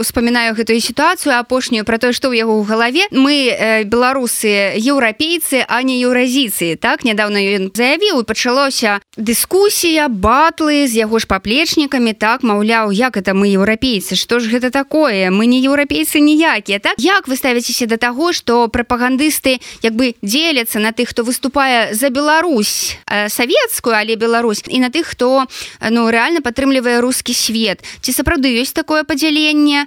успамінаю 0.00 0.56
гэтую 0.56 0.80
сітуацыю 0.80 1.36
апошнюю 1.38 1.84
про 1.84 1.98
тое 1.98 2.12
што 2.16 2.32
ў 2.32 2.42
яго 2.42 2.56
ў 2.58 2.64
галаве. 2.64 3.04
Мы 3.12 3.52
э, 3.52 3.84
беларусы 3.84 4.76
еўрапейцы 4.80 5.64
а 5.68 5.82
не 5.82 6.00
еўразіцыі 6.02 6.76
так 6.80 7.04
нядаўна 7.04 7.38
ён 7.38 7.70
заявіў 7.74 8.24
пачалося 8.24 9.00
дыскусія 9.16 10.08
батлы 10.08 10.88
з 10.88 11.04
яго 11.04 11.18
ж 11.18 11.26
паплечнікамі. 11.26 12.12
Так 12.12 12.42
маўляў 12.42 12.92
як 12.92 13.16
это 13.16 13.34
мы 13.34 13.52
еўрапейцы? 13.52 14.16
Што 14.16 14.40
ж 14.40 14.48
гэта 14.48 14.70
такое? 14.70 15.30
Мы 15.30 15.46
не 15.46 15.60
еўрапейцы 15.60 16.20
ніякія 16.20 16.78
так? 16.78 16.96
Як 16.98 17.28
вы 17.28 17.36
ставіцеся 17.36 17.86
да 17.86 17.96
таго 17.96 18.32
што 18.32 18.68
прапагандысты 18.68 19.60
як 19.82 19.94
бы 19.94 20.14
дзеляцца 20.22 20.78
на 20.78 20.92
тых 20.92 21.12
хто 21.12 21.24
выступае 21.24 21.94
за 21.94 22.10
Беларусь 22.10 22.96
э, 23.06 23.28
савецкую 23.28 23.96
але 23.96 24.16
Беларусь 24.16 24.62
і 24.66 24.80
на 24.80 24.90
тых 24.90 25.16
хто 25.16 25.46
ну 25.90 26.10
реально 26.10 26.40
падтрымлівае 26.40 27.00
русский 27.00 27.34
свет 27.34 27.71
ці 27.80 28.10
сапраўды 28.12 28.52
ёсць 28.60 28.76
такое 28.76 29.04
падзяленне 29.04 29.86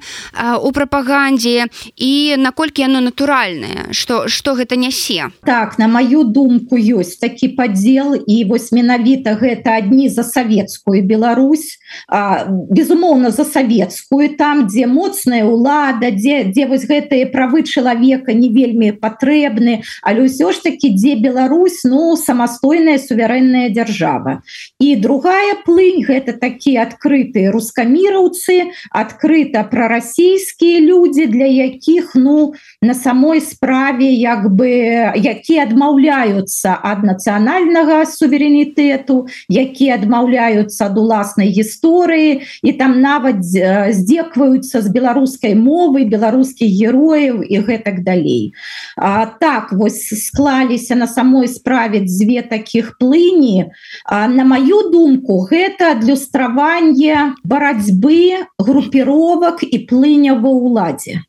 у 0.63 0.71
прапагандзе? 0.71 1.67
І 1.95 2.35
наколькі 2.37 2.81
яно 2.81 3.01
натуральнае? 3.01 3.91
Что 3.91 4.27
что 4.27 4.55
гэта 4.55 4.75
нясе? 4.75 5.29
Так 5.45 5.77
на 5.77 5.87
маю 5.87 6.23
думку 6.23 6.77
ёсць 6.77 7.19
такі 7.21 7.53
падзел 7.53 8.15
і 8.15 8.37
вось 8.49 8.71
менавіта 8.71 9.37
гэта 9.37 9.77
адні 9.77 10.09
за 10.09 10.23
савецкую 10.23 11.03
Беларусь 11.05 11.77
а, 12.07 12.45
безумоўна 12.49 13.31
за 13.31 13.45
савецкую 13.45 14.35
там 14.37 14.65
дзе 14.67 14.87
моцная 14.87 15.45
ўлада 15.45 16.11
дзе 16.11 16.49
дзе 16.49 16.65
вось 16.65 16.87
гэтыя 16.89 17.29
правы 17.29 17.63
чалавека 17.63 18.33
не 18.33 18.49
вельмі 18.49 18.91
патрэбны. 18.91 19.83
Але 20.01 20.25
ўсё 20.25 20.51
ж 20.51 20.63
таки 20.63 20.89
дзе 20.95 21.15
Беларусь 21.19 21.83
ну 21.83 22.15
самастойная 22.15 22.97
суверэнная 22.97 23.69
дзяржава. 23.69 24.41
І 24.79 24.95
другая 24.95 25.59
плынь 25.65 26.01
гэта 26.05 26.33
такі 26.39 26.77
адкрытыя 26.79 27.51
русские 27.51 27.74
рускаміраўцы 27.75 28.71
адкрыта 28.91 29.63
прарасійскія 29.63 30.79
людзі 30.79 31.27
для 31.27 31.45
якіх 31.45 32.15
ну 32.15 32.53
на 32.81 32.93
самой 32.93 33.41
справе 33.41 34.05
як 34.05 34.47
бы 34.55 34.69
якія 35.15 35.63
адмаўляюцца 35.63 36.79
ад 36.83 37.03
нацыянальнага 37.03 38.05
суверэнітэту 38.05 39.27
якія 39.49 39.95
адмаўляюцца 39.95 40.87
ад 40.87 40.97
уласнай 40.97 41.51
гісторыі 41.51 42.47
і 42.63 42.71
там 42.73 43.01
нават 43.01 43.43
здзекваюцца 43.43 44.81
з 44.81 44.87
беларускай 44.89 45.55
мовы 45.55 46.05
беларускіх 46.05 46.69
герояў 46.69 47.43
і 47.43 47.59
гэтак 47.59 48.03
далей. 48.03 48.53
А, 48.95 49.25
так 49.25 49.73
вось 49.73 50.07
склаліся 50.07 50.95
на 50.95 51.07
самой 51.07 51.47
справе 51.47 51.99
дзве 51.99 52.41
таких 52.41 52.97
плыні. 52.97 53.71
На 54.09 54.43
маю 54.43 54.91
думку 54.91 55.43
гэта 55.49 55.91
адлюстраванне 55.97 57.35
барацьбы 57.65 58.45
групіровак 58.61 59.63
і 59.65 59.77
плыня 59.89 60.37
ва 60.37 60.53
ўладзе. 60.53 61.25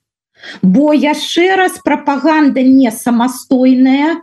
Бо 0.61 0.93
яшчэ 0.93 1.57
раз 1.57 1.81
прапаганда 1.81 2.61
не 2.61 2.93
самастойная 2.93 4.21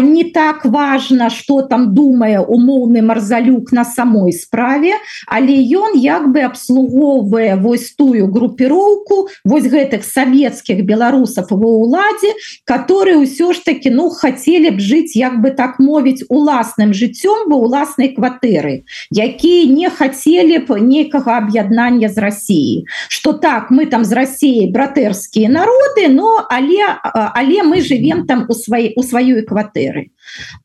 не 0.00 0.24
так 0.24 0.64
важно 0.64 1.30
что 1.30 1.62
там 1.62 1.94
думае 1.94 2.40
умоўны 2.40 3.02
марзалюк 3.02 3.72
на 3.72 3.84
самой 3.84 4.32
справе 4.32 4.94
але 5.26 5.52
ён 5.52 5.98
як 6.00 6.32
бы 6.32 6.40
абслугоўвае 6.40 7.56
вось 7.56 7.92
тую 7.92 8.26
групіроўку 8.32 9.28
вось 9.44 9.68
гэтых 9.68 10.04
савецкіх 10.04 10.80
беларусаў 10.84 11.46
ва 11.50 11.70
ўладзе 11.84 12.32
которые 12.64 13.20
ўсё 13.20 13.52
ж 13.52 13.60
таки 13.64 13.90
ну 13.90 14.08
хотели 14.08 14.70
б 14.70 14.80
жыць 14.80 15.12
як 15.12 15.40
бы 15.44 15.50
так 15.50 15.78
мовіць 15.78 16.24
уласным 16.28 16.96
жыццём 16.96 17.52
ва 17.52 17.56
уласнай 17.60 18.16
кватэры 18.16 18.88
якія 19.12 19.68
не 19.68 19.90
хотели 19.90 20.58
б 20.58 20.80
нейкага 20.80 21.44
аб'яднання 21.44 22.08
з 22.08 22.18
Россией 22.18 22.86
что 23.08 23.32
так 23.32 23.70
мы 23.70 23.86
там 23.86 24.04
з 24.04 24.12
Россией 24.12 24.72
братэрскія 24.72 25.52
народы 25.52 26.08
но 26.08 26.46
але 26.48 26.80
але 27.12 27.62
мы 27.62 27.84
живем 27.84 28.26
там 28.26 28.46
у 28.48 28.54
сваей 28.54 28.96
у 28.96 29.02
сваёй 29.02 29.44
кватэры 29.44 29.65
кватэры 29.66 30.10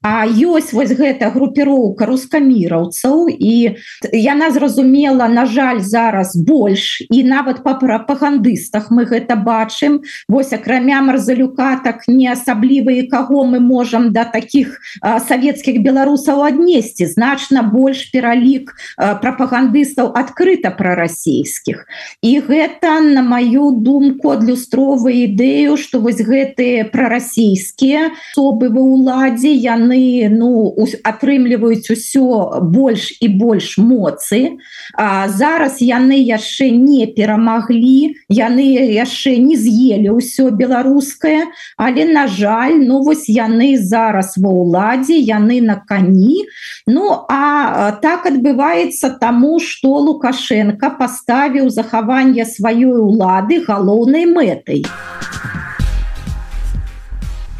А 0.01 0.25
ёсць 0.25 0.73
вось 0.73 0.91
гэта 0.97 1.29
групіроўка 1.31 2.05
рускаміраўцаў 2.09 3.29
і 3.29 3.77
яна 4.11 4.49
зразумела 4.51 5.27
на 5.27 5.45
жаль 5.45 5.81
зараз 5.81 6.35
больш 6.35 7.01
і 7.09 7.23
нават 7.23 7.63
па 7.63 7.75
прапагандыстах 7.77 8.89
мы 8.91 9.05
гэта 9.05 9.35
бачым. 9.35 10.01
Вось 10.27 10.53
акрамя 10.53 11.01
марзалюка 11.01 11.81
так 11.83 12.07
не 12.07 12.27
асабліва 12.31 12.91
і 12.91 13.07
каго 13.07 13.45
мы 13.45 13.59
можам 13.59 14.11
да 14.11 14.25
таких 14.25 14.79
савецкіх 15.01 15.81
беларусаў 15.81 16.43
аднесці. 16.49 17.05
Значна 17.05 17.63
больш 17.63 18.09
пералік 18.11 18.73
прапагандыстаў 18.97 20.11
адкрыта 20.17 20.71
прарасійскіх 20.71 21.85
і 22.21 22.31
гэта 22.49 22.99
на 23.01 23.21
маю 23.21 23.71
думку 23.71 24.33
адлюстровую 24.35 25.13
ідэю 25.29 25.77
што 25.77 26.01
вось 26.01 26.21
гэтыя 26.21 26.89
прарасійскія 26.91 28.11
особы 28.31 28.69
ва 28.73 28.81
ўладзе 28.81 29.50
яны 29.53 30.29
ну 30.31 30.75
атрымліваюць 31.03 31.91
усё 31.91 32.61
больш 32.61 33.17
і 33.21 33.27
больш 33.27 33.77
моцы. 33.77 34.57
А 34.95 35.27
зараз 35.29 35.81
яны 35.81 36.17
яшчэ 36.19 36.71
не 36.71 37.07
перамаглі 37.07 38.15
яны 38.29 38.65
яшчэ 38.95 39.37
не 39.37 39.55
з'елі 39.55 40.17
ўсё 40.17 40.51
беларускае 40.51 41.51
але 41.77 42.05
на 42.05 42.27
жаль 42.27 42.79
ну 42.81 43.01
вось 43.03 43.29
яны 43.29 43.77
зараз 43.77 44.37
ва 44.37 44.51
ўладзе 44.51 45.17
яны 45.17 45.61
на 45.61 45.77
кані. 45.79 46.47
Ну 46.87 47.25
а 47.29 47.91
так 48.01 48.25
адбываецца 48.25 49.17
таму 49.21 49.59
что 49.59 49.97
лукашенко 50.09 50.95
паставіў 50.99 51.69
захаванне 51.69 52.45
сваёй 52.45 52.99
улады 52.99 53.63
галоўнай 53.67 54.25
мэтай. 54.25 54.85
а 54.87 55.60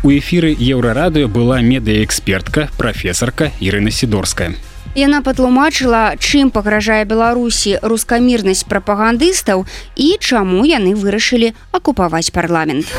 У 0.03 0.09
эфіры 0.09 0.55
еўрарадыё 0.57 1.27
была 1.27 1.61
медыяэкспертка, 1.61 2.69
прафесарка 2.77 3.51
Ірына 3.61 3.91
Сідорская. 3.91 4.57
Яна 4.97 5.21
патлумачыла, 5.21 6.17
чым 6.17 6.49
пагражае 6.49 7.05
Беларусі 7.05 7.77
рускамірнасць 7.85 8.65
прапагандыстаў 8.65 9.63
і 9.95 10.07
чаму 10.19 10.65
яны 10.65 10.97
вырашылі 10.97 11.53
акупаваць 11.71 12.33
парламент. 12.33 12.89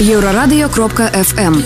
Еўрарадыё 0.00 0.72
кропка 0.72 1.12
FM. 1.12 1.60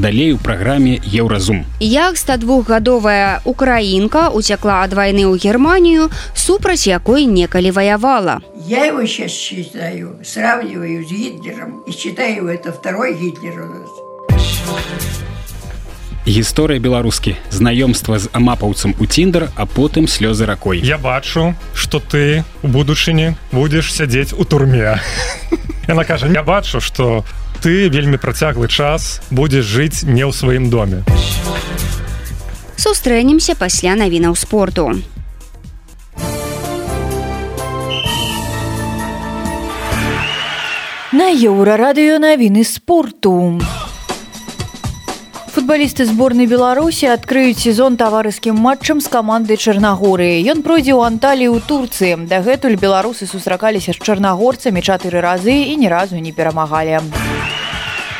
Далей 0.00 0.32
у 0.32 0.38
праграме 0.38 1.00
еўразум 1.12 1.64
як 1.80 2.14
102гадовая 2.14 3.40
украінка 3.44 4.28
уцякла 4.30 4.86
ад 4.86 4.94
вайны 4.94 5.26
ў 5.26 5.36
германію 5.36 6.10
супраць 6.34 6.86
якой 6.86 7.26
некалі 7.26 7.70
ваявала. 7.70 8.40
Я 8.68 8.86
его 8.86 9.06
сейчас 9.06 9.32
считаю 9.32 10.18
сравниваю 10.24 11.04
с 11.04 11.10
гитлером 11.10 11.82
и 11.86 11.92
считаю 11.92 12.48
это 12.48 12.72
второй 12.72 13.14
гитлер 13.14 13.60
у 13.62 13.66
нас 13.66 13.90
гісторыя 16.28 16.78
беларускі. 16.78 17.36
Знаёмства 17.50 18.18
з 18.18 18.28
амапаўцам 18.32 18.94
у 19.00 19.06
тиндер 19.06 19.48
а 19.56 19.64
потым 19.64 20.06
слёзы 20.06 20.44
ракой. 20.44 20.78
Я 20.84 20.98
бачу 20.98 21.54
что 21.74 22.00
ты 22.00 22.44
у 22.62 22.68
будучыні 22.68 23.34
будешь 23.52 23.92
сядзець 23.92 24.36
у 24.36 24.44
турме. 24.44 25.00
Яна 25.88 26.04
кажа 26.04 26.28
я 26.28 26.42
бачу 26.42 26.80
что 26.80 27.24
ты 27.62 27.88
вельмі 27.88 28.16
працяглы 28.16 28.68
час 28.68 29.20
будзеш 29.30 29.64
жыць 29.64 29.98
не 30.06 30.22
ў 30.22 30.32
сваім 30.32 30.70
доме. 30.70 31.02
Сустрэнемся 32.78 33.58
пасля 33.58 33.98
навінаў 33.98 34.36
спорту. 34.38 34.94
На 41.12 41.32
еўрарадыё 41.34 42.22
навіны 42.22 42.62
спорту 42.62 43.58
футбалісты 45.68 46.06
зборнай 46.08 46.46
беларусі 46.48 47.10
адкрыюць 47.12 47.60
сезон 47.60 47.98
таварыскім 48.00 48.56
матчам 48.56 49.02
з 49.04 49.10
камандай 49.12 49.60
чарнагорыі 49.60 50.40
ён 50.48 50.62
пройдзе 50.64 50.96
ў 50.96 51.04
анталіі 51.12 51.52
ў 51.52 51.60
турцыі. 51.60 52.24
Дагэтуль 52.24 52.80
беларусы 52.80 53.28
сустракаліся 53.28 53.92
з 53.92 54.00
чарнагорцамі 54.00 54.80
чатыры 54.80 55.20
разы 55.20 55.52
і 55.52 55.76
ні 55.76 55.92
разу 55.92 56.16
не 56.16 56.32
перамагалі. 56.32 57.04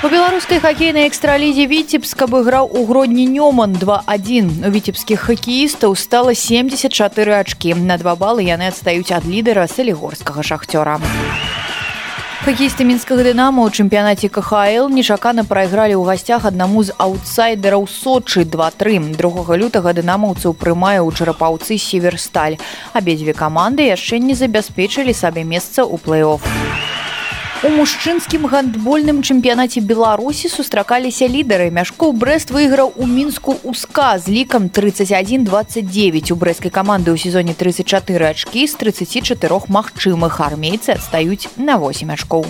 У 0.05 0.13
беларускай 0.13 0.61
хакейнай 0.61 1.09
экстралізе 1.09 1.65
віцебск 1.73 2.29
абыграў 2.29 2.69
у 2.69 2.85
гродні 2.85 3.25
нёман 3.33 3.81
21 3.81 4.69
у 4.69 4.75
віцебскіх 4.77 5.25
хакеістаў 5.33 5.97
стала 5.97 6.37
74 6.37 7.33
ачкі. 7.33 7.73
На 7.81 7.97
два 7.97 8.13
балы 8.13 8.45
яны 8.45 8.69
адстаюць 8.69 9.09
ад 9.09 9.25
лідара 9.25 9.65
салігорскага 9.65 10.45
шахцёра. 10.45 11.01
у 11.01 11.68
хакеісты 12.39 12.85
мінскага 12.87 13.25
дынама 13.27 13.65
ў 13.67 13.75
чэмпіянаце 13.75 14.29
кхл 14.31 14.87
нечакана 14.95 15.43
прайгралі 15.49 15.99
ў 15.99 16.07
гасцях 16.07 16.47
аднаму 16.51 16.85
з 16.87 16.95
аутсайдераў 16.95 17.89
сочы 17.91 18.47
23 18.47 19.19
другога 19.19 19.59
лютага 19.59 19.91
дынамаўцаў 19.99 20.55
прымае 20.55 21.03
ў 21.03 21.11
чарапаўцы 21.19 21.81
северсталь 21.83 22.61
абедзве 22.95 23.35
каманды 23.35 23.91
яшчэ 23.91 24.23
не 24.23 24.39
забяспечылі 24.39 25.19
сабе 25.19 25.43
месца 25.43 25.83
ў 25.83 25.99
плэй-офф 25.99 27.08
у 27.65 27.69
мужчынскім 27.75 28.47
гандбольным 28.47 29.19
чэмпіянаце 29.27 29.83
Беларусі 29.83 30.47
сустракаліся 30.47 31.27
лідары. 31.27 31.71
Мяшкоў 31.75 32.15
Брэст 32.15 32.55
выйграў 32.55 32.93
у 32.95 33.07
мінску 33.07 33.57
УСКа 33.65 34.15
з 34.19 34.31
лікам 34.31 34.71
31-29. 34.71 36.31
У 36.33 36.37
брэскай 36.39 36.71
каманды 36.71 37.11
ў 37.11 37.19
сезоне 37.19 37.59
34 37.59 38.31
ачкі 38.31 38.63
з 38.63 38.75
34 38.79 39.67
магчымых 39.75 40.39
армейцы 40.39 40.95
адстаюць 40.95 41.51
на 41.59 41.83
8 41.83 42.15
ачкоў 42.15 42.47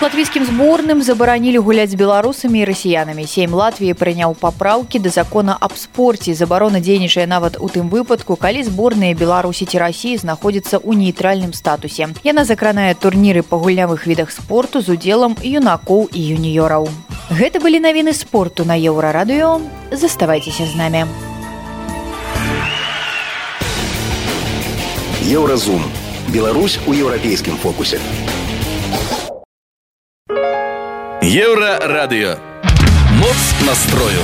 латвійскім 0.00 0.44
зборным 0.44 1.02
забаранілі 1.02 1.58
гуляць 1.58 1.90
з 1.92 2.00
беларусамі 2.00 2.60
і 2.60 2.64
расіянамі 2.64 3.26
сем 3.26 3.52
латвіі 3.52 3.92
прыняў 3.92 4.32
папраўкі 4.32 4.98
да 4.98 5.12
закона 5.12 5.56
аб 5.60 5.76
спорце 5.76 6.34
забарона 6.34 6.80
дзейнічае 6.80 7.26
нават 7.26 7.60
у 7.60 7.68
тым 7.68 7.92
выпадку. 7.92 8.36
Калі 8.36 8.64
зборныя 8.64 9.12
беларусі 9.12 9.68
ці 9.68 9.76
рассіі 9.76 10.16
знаходзяцца 10.16 10.80
ў 10.80 10.96
нейтральным 10.96 11.52
статусе. 11.52 12.08
Яна 12.24 12.48
закранае 12.48 12.94
турніры 12.94 13.44
па 13.44 13.60
гульнявых 13.60 14.06
відах 14.08 14.32
спорту 14.32 14.80
з 14.80 14.96
удзелам 14.96 15.36
юнакоў 15.44 16.08
і 16.08 16.20
юніёраў 16.32 16.88
гэта 17.30 17.60
былі 17.60 17.78
навіны 17.78 18.12
спорту 18.12 18.64
на 18.64 18.74
еўрарадыё 18.74 19.60
заставайцеся 19.92 20.66
з 20.66 20.74
намі 20.74 21.04
еўразум 25.30 25.84
Беларусь 26.34 26.78
у 26.86 26.94
еўрапейскім 26.94 27.54
фокусе 27.62 28.00
Еўрарадыё. 31.22 32.38
Моц 33.20 33.40
настрою. 33.66 34.22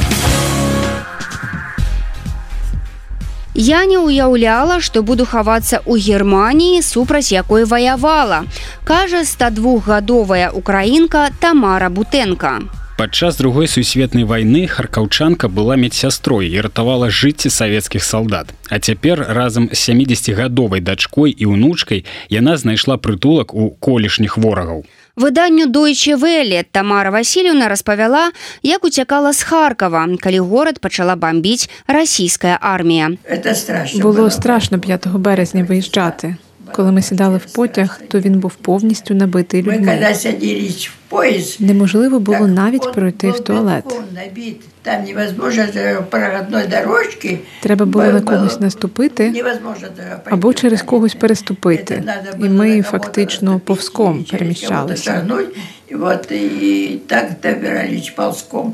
Я 3.54 3.84
не 3.84 4.00
ўяўляла, 4.00 4.80
што 4.80 5.02
буду 5.04 5.28
хавацца 5.28 5.84
ў 5.84 6.00
Геррманіі 6.00 6.80
супраць 6.80 7.28
якой 7.28 7.68
ваявала. 7.68 8.48
Кажа 8.88 9.28
102гадовая 9.28 10.48
украінка 10.48 11.28
Тамара 11.38 11.92
Бутэнка. 11.92 12.64
Падчас 12.96 13.36
другой 13.36 13.68
сусветнай 13.68 14.24
вайны 14.24 14.64
харкаўчанка 14.66 15.52
была 15.52 15.76
медсястрой 15.76 16.48
і 16.48 16.64
ратавала 16.64 17.12
жыцці 17.12 17.52
савецкіх 17.52 18.00
салдат. 18.00 18.56
А 18.72 18.80
цяпер 18.80 19.20
разам 19.20 19.68
з 19.68 19.76
70гадовай 19.76 20.80
дачкой 20.80 21.36
і 21.36 21.44
ўнучкай 21.44 22.08
яна 22.32 22.56
знайшла 22.56 22.96
прытулак 22.96 23.52
у 23.52 23.76
колішніх 23.76 24.40
ворагаў. 24.40 24.88
Выданню 25.16 25.66
Дойче 25.66 26.16
Вэле 26.16 26.66
Тамара 26.70 27.10
Васильевна 27.10 27.68
распавяла, 27.68 28.30
як 28.62 28.84
уцякала 28.84 29.32
з 29.32 29.42
Харкава, 29.42 30.08
калі 30.20 30.38
горад 30.38 30.78
пачала 30.78 31.16
бамбіць 31.16 31.70
расійская 31.86 32.58
армія. 32.60 33.10
Это 33.30 33.54
страшно. 33.54 34.00
Було 34.00 34.30
страшно 34.30 34.78
5 34.78 35.06
березня 35.06 35.64
виїжджати. 35.68 36.36
Коли 36.75 36.91
ми 36.91 37.01
сідали 37.01 37.37
в 37.37 37.53
потяг, 37.53 38.01
то 38.07 38.19
він 38.19 38.39
був 38.39 38.55
повністю 38.55 39.13
набитий 39.15 39.63
Мы 39.63 39.71
людьми. 39.73 39.87
когда 39.91 40.13
садились 40.15 40.87
в 40.87 40.93
поезд, 41.09 41.61
Неможливо 41.61 42.19
було 42.19 42.37
так 42.37 42.47
навіть 42.47 42.85
он 42.85 42.93
пройти 42.93 43.27
был 43.27 43.31
в 43.35 43.39
туалет. 43.39 43.83
битком 43.85 44.03
набит. 44.15 44.61
Там 44.81 45.03
невозможно 45.03 45.63
э, 45.63 46.01
проходной 46.03 46.67
дорожки. 46.67 47.39
Треба 47.61 47.85
було 47.85 48.05
Б- 48.05 48.13
на 48.13 48.19
было 48.19 48.23
когось 48.25 48.59
наступити 48.59 49.31
Невозможно 49.31 49.87
туда 49.87 50.21
або 50.25 50.41
пойти. 50.47 50.61
через 50.61 50.81
когось 50.81 51.15
Это 51.15 51.19
переступити. 51.19 52.03
надо 52.05 52.37
І 52.37 52.41
было 52.41 52.49
на 52.49 52.63
ми 52.63 52.69
кого-то 52.69 52.89
фактично 52.89 53.51
наступить 53.51 53.65
повзком 53.65 54.15
или 54.15 54.23
через 54.25 54.29
кого-то 54.31 54.37
переміщалися. 54.37 55.03
шагнуть. 55.03 55.55
И 55.91 55.95
вот 55.95 56.31
и 56.31 56.99
так 57.07 57.31
добирались 57.43 58.09
ползком. 58.09 58.73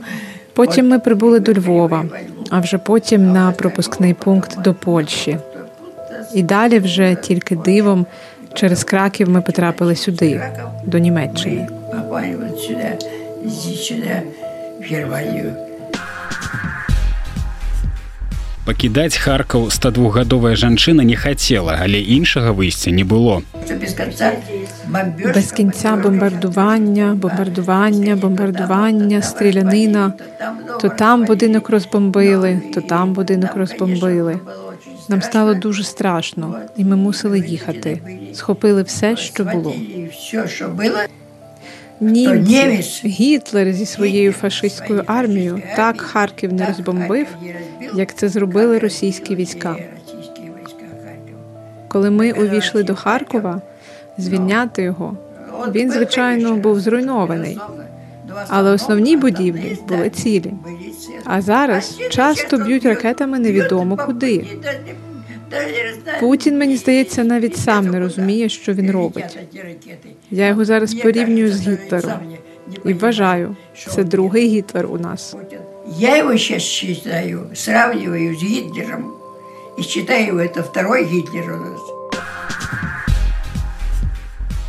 Потім 0.53 0.85
От 0.85 0.91
ми 0.91 0.99
прибули 0.99 1.39
до 1.39 1.53
Львова, 1.53 1.87
во 1.97 2.03
Львов. 2.03 2.17
а 2.49 2.59
вже 2.59 2.77
потім 2.77 3.31
на 3.33 3.51
пропускний 3.51 4.13
пункт 4.13 4.61
до 4.61 4.73
Польщі. 4.73 5.37
І 6.33 6.43
далі 6.43 6.79
вже 6.79 7.15
тільки 7.15 7.55
дивом 7.55 8.05
через 8.53 8.83
Краків 8.83 9.29
ми 9.29 9.41
потрапили 9.41 9.95
сюди, 9.95 10.41
до 10.85 10.97
Німеччини. 10.97 11.67
Мы 11.93 12.01
попали 12.01 12.35
вот 12.35 12.59
сюда, 12.59 12.97
здесь 13.45 13.87
сюда, 13.87 14.21
в 14.79 14.83
Германию. 14.83 15.53
Пакідаць 18.67 19.15
Харкаў 19.15 19.69
102гадовая 19.71 20.55
жанчына 20.59 21.03
не 21.07 21.15
хацела, 21.15 21.79
але 21.79 22.01
іншага 22.03 22.51
выйсця 22.51 22.91
не 22.91 23.05
было. 23.05 23.41
Что 23.65 23.75
без 23.75 23.93
конца 23.93 24.33
бомбеж. 24.87 25.35
Без 25.35 25.51
кінця 25.51 25.95
бомбардування, 25.95 27.15
бомбардування, 27.15 28.15
бомбардування, 28.15 29.21
стрілянина. 29.21 30.13
То 30.81 30.89
там 30.89 31.25
будинок 31.25 31.69
розбомбили, 31.69 32.61
то 32.73 32.81
там 32.81 33.13
будинок 33.13 33.55
розбомбили. 33.55 34.39
Нам 35.08 35.22
стало 35.22 35.54
дуже 35.54 35.84
страшно, 35.84 36.60
і 36.76 36.84
ми 36.84 36.96
мусили 36.96 37.40
їхати. 37.40 38.00
Схопили 38.34 38.82
все, 38.82 39.16
що 39.16 39.44
було. 39.44 39.74
Німці. 42.00 43.08
Гітлер 43.08 43.72
зі 43.72 43.86
своєю 43.86 44.32
фашистською 44.32 45.04
армією 45.06 45.62
так 45.76 46.00
Харків 46.00 46.52
не 46.52 46.66
розбомбив, 46.66 47.26
як 47.94 48.14
це 48.14 48.28
зробили 48.28 48.78
російські 48.78 49.34
війська. 49.34 49.76
Коли 51.88 52.10
ми 52.10 52.32
увійшли 52.32 52.82
до 52.82 52.94
Харкова, 52.94 53.60
звільняти 54.18 54.82
його, 54.82 55.16
він 55.74 55.90
звичайно 55.90 56.56
був 56.56 56.80
зруйнований. 56.80 57.58
Але 58.48 58.70
основні 58.70 59.16
будівлі 59.16 59.78
були 59.88 60.10
цілі. 60.10 60.52
А 61.24 61.42
зараз 61.42 61.98
часто 62.10 62.58
б'ють 62.58 62.84
ракетами 62.84 63.38
невідомо 63.38 63.96
куди. 63.96 64.46
Путін, 66.20 66.58
мені 66.58 66.76
здається, 66.76 67.24
навіть 67.24 67.56
сам 67.56 67.86
не 67.86 68.00
розуміє, 68.00 68.48
що 68.48 68.72
він 68.72 68.90
робить. 68.90 69.38
Я 70.30 70.48
його 70.48 70.64
зараз 70.64 70.94
порівнюю 70.94 71.52
з 71.52 71.68
Гітлером 71.68 72.12
і 72.84 72.92
вважаю, 72.92 73.56
це 73.88 74.04
другий 74.04 74.48
Гітлер 74.48 74.86
у 74.86 74.98
нас. 74.98 75.36
Я 75.98 76.18
его 76.18 76.38
сейчас 76.38 76.62
считаю, 76.62 77.50
сравниваю 77.54 78.34
с 78.34 78.42
Гитлером 78.42 79.12
и 79.78 79.82
считаю 79.82 80.28
его 80.28 80.38
это 80.38 80.62
второй 80.62 81.04
Гитлер 81.04 81.52
у 81.52 81.56
нас. 81.56 81.80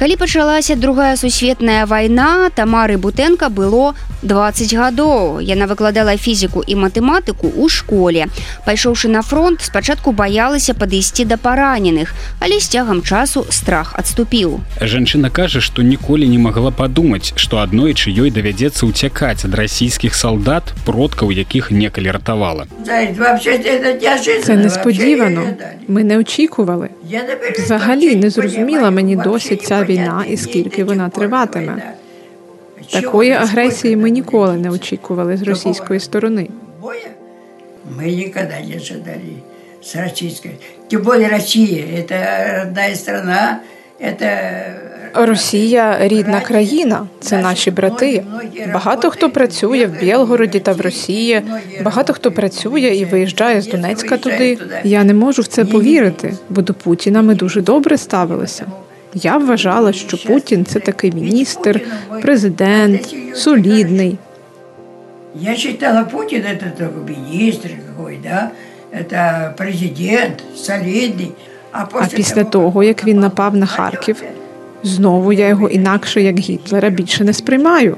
Калі 0.04 0.16
пачалася 0.20 0.76
другая 0.76 1.16
сусветная 1.16 1.86
вайна, 1.86 2.50
Тамары 2.52 2.98
Бутэнка 2.98 3.48
было 3.48 3.96
20 4.22 4.74
гадоў. 4.76 5.40
Яна 5.40 5.64
выкладала 5.64 6.18
фізіку 6.18 6.60
і 6.68 6.76
матэматыку 6.76 7.48
ў 7.48 7.70
школе. 7.72 8.28
Пайшоўшы 8.68 9.08
на 9.08 9.22
фронт, 9.22 9.64
спачатку 9.64 10.12
баялася 10.12 10.74
падысці 10.76 11.24
да 11.24 11.40
параненых, 11.40 12.12
але 12.40 12.60
з 12.60 12.68
цягам 12.68 13.00
часу 13.00 13.46
страх 13.48 13.96
адступіў. 13.96 14.60
Жанчына 14.84 15.32
кажа, 15.32 15.64
што 15.64 15.80
ніколі 15.80 16.28
не 16.28 16.38
магла 16.38 16.72
падумаць, 16.72 17.32
што 17.40 17.64
аднойчы 17.64 18.12
ёй 18.12 18.28
давядзецца 18.28 18.84
ўцякаць 18.84 19.48
ад 19.48 19.56
расійскіх 19.56 20.16
салдат, 20.16 20.76
продкаў 20.84 21.32
якіх 21.32 21.72
некалі 21.72 22.12
ратавала. 22.12 22.68
Це 22.84 24.56
несподівано. 24.56 25.42
вообще 25.42 25.48
не 25.48 25.48
ожидали. 25.48 25.76
Ми 25.88 26.04
не 26.04 26.18
очікували. 26.18 26.90
Взагалі 27.60 28.02
вообще 28.02 28.16
не 28.16 28.30
зрозуміла 28.30 28.66
понимаю, 28.66 28.92
мені 28.92 29.16
вообще 29.16 29.32
досі 29.32 29.56
ця 29.56 29.76
непонятно, 29.80 29.93
війна 29.93 30.25
і 30.29 30.33
и 30.33 30.37
скільки 30.37 30.85
до 30.85 30.91
вона 30.91 31.05
сих 31.05 31.13
пор 31.13 31.21
триватиме. 31.21 31.67
война. 31.67 31.93
Чего 32.87 33.03
Такої 33.03 33.31
она, 33.31 33.41
агресії 33.41 33.95
сколько 33.95 34.03
ми 34.03 34.09
она 34.09 34.15
ніколи 34.15 34.51
будет? 34.51 34.63
не 34.63 34.71
очікували 34.71 35.37
з 35.37 35.43
російської 35.43 36.01
сторони. 36.01 36.49
Боя 36.81 37.09
мы 37.97 38.15
никогда 38.15 38.61
не 38.61 38.77
ожидали 38.77 39.43
с 39.83 39.95
российской. 39.97 40.53
Тем 40.89 41.03
более 41.03 41.29
Россия, 41.29 41.85
это 41.87 42.65
родная 42.65 42.95
страна, 42.95 43.61
это... 44.01 44.29
Росія 45.15 45.99
рідна 46.01 46.41
країна, 46.41 47.07
це 47.21 47.39
наші 47.39 47.71
брати. 47.71 48.25
Багато 48.73 49.11
хто 49.11 49.31
працює 49.31 49.87
в 49.87 50.01
Білгороді 50.01 50.61
та 50.61 50.73
в 50.73 50.81
Росії. 50.81 51.43
Багато 51.83 52.13
хто 52.13 52.33
працює 52.33 52.81
і 52.81 53.05
виїжджає 53.05 53.61
з 53.63 53.67
Донецька 53.67 54.17
туди. 54.17 54.59
Я 54.85 55.05
не 55.05 55.15
можу 55.15 55.43
в 55.43 55.47
це 55.47 55.65
повірити, 55.65 56.35
бо 56.49 56.63
до 56.63 56.75
Путіна 56.75 57.23
ми 57.23 57.35
дуже 57.35 57.61
добре 57.61 57.99
ставилися. 57.99 58.67
Я 59.15 59.39
вважала, 59.39 59.93
що 59.93 60.17
Путін 60.17 60.65
це 60.65 60.81
такий 60.81 61.13
міністр, 61.13 61.81
президент, 62.23 63.15
солідний. 63.35 64.19
Я 65.35 65.57
считала, 65.57 66.05
Путин 66.05 66.43
это 66.43 66.71
только 66.79 67.01
министр 67.07 67.71
какой, 67.87 68.19
да? 68.23 68.51
Это 68.93 69.55
президент, 69.57 70.43
солидный. 70.57 71.33
А, 71.73 71.83
А 71.83 71.87
после 71.87 72.17
після 72.17 72.45
того, 72.45 72.83
як 72.83 73.05
він 73.05 73.21
напав 73.21 73.57
на 73.57 73.67
Харків, 73.67 74.23
знову 74.83 75.33
я 75.33 75.49
його 75.49 75.69
інакше 75.69 76.23
як 76.23 76.39
Гітлера 76.39 76.91
більше 76.91 77.25
не 77.25 77.33
сприймаю. 77.33 77.97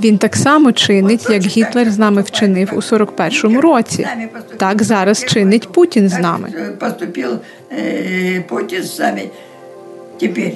Він 0.00 0.18
так 0.18 0.36
само 0.36 0.72
чинить, 0.72 1.30
як 1.30 1.42
Гітлер 1.42 1.90
з 1.90 1.98
нами 1.98 2.22
вчинив 2.22 2.70
у 2.72 2.76
41-му 2.76 3.60
році. 3.60 4.06
Так 4.56 4.82
зараз 4.82 5.24
чинить 5.24 5.72
Путін 5.72 6.08
з 6.08 6.18
нами. 6.18 6.48
Поступил 6.78 7.38
э, 7.70 8.42
Путин 8.42 8.82
с 8.82 8.98
нами 8.98 9.22
теперь. 10.20 10.54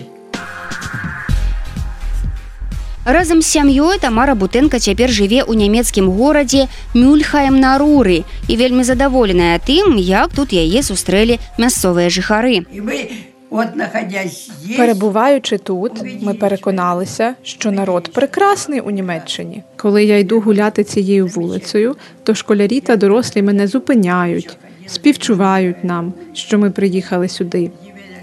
Разам 3.10 3.40
з 3.40 3.46
сям'ёй 3.46 3.98
Тамара 3.98 4.34
Бутэнка 4.34 4.78
цяпер 4.78 5.08
жыве 5.08 5.40
ў 5.40 5.56
нямецкім 5.56 6.12
горадзе 6.12 6.68
Мюльхаем 6.92 7.56
на 7.56 7.80
руры 7.80 8.28
і 8.48 8.56
вельмі 8.60 8.84
задаволеная 8.84 9.56
тым, 9.64 9.96
як 9.96 10.36
тут 10.36 10.52
яе 10.52 10.84
сустрэлі 10.84 11.40
мясцовыя 11.56 12.12
жыхары. 12.12 12.68
И 12.68 12.84
мы, 12.84 13.08
вот 13.48 13.76
находясь 13.76 14.52
здесь, 14.60 14.76
Перебуваючи 14.76 15.58
тут, 15.58 15.92
ми 16.20 16.34
переконалися, 16.34 17.34
що 17.42 17.70
народ 17.70 18.12
прекрасний 18.12 18.80
у 18.80 18.90
Німеччині. 18.90 19.62
Коли 19.76 20.04
я 20.04 20.18
йду 20.18 20.40
гуляти 20.40 20.84
цією 20.84 21.26
вулицею, 21.26 21.96
то 22.24 22.34
школярі 22.34 22.80
та 22.80 22.96
дорослі 22.96 23.42
мене 23.42 23.66
зупиняють, 23.66 24.56
співчувають 24.86 25.84
нам, 25.84 26.12
що 26.34 26.58
ми 26.58 26.70
приїхали 26.70 27.28
сюди. 27.28 27.70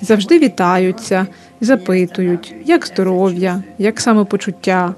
Завжди 0.03 0.39
вітаються, 0.39 1.27
запитують, 1.61 2.55
як 2.65 2.87
здоров'я, 2.87 3.63
як 3.79 4.01
самопочуття. 4.01 4.95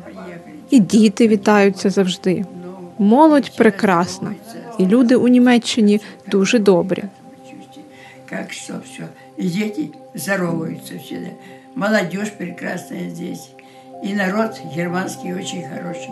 І 0.71 0.81
діти 0.81 1.29
вітаються 1.29 1.91
завжди. 1.91 2.45
Молодь 2.99 3.57
прекрасна, 3.57 4.35
і 4.79 4.87
люди 4.87 5.17
у 5.17 5.29
Німеччині 5.29 6.01
дуже 6.27 6.59
добрі. 6.59 7.05
как 8.33 8.51
что 8.51 8.81
все. 8.81 9.11
И 9.37 9.47
дети 9.47 9.93
здороваются 10.15 10.99
всегда. 10.99 11.33
Молодежь 11.75 12.33
прекрасная 12.33 13.11
здесь. 13.11 13.51
И 14.03 14.15
народ 14.15 14.59
германский 14.75 15.35
очень 15.35 15.69
хороший. 15.69 16.09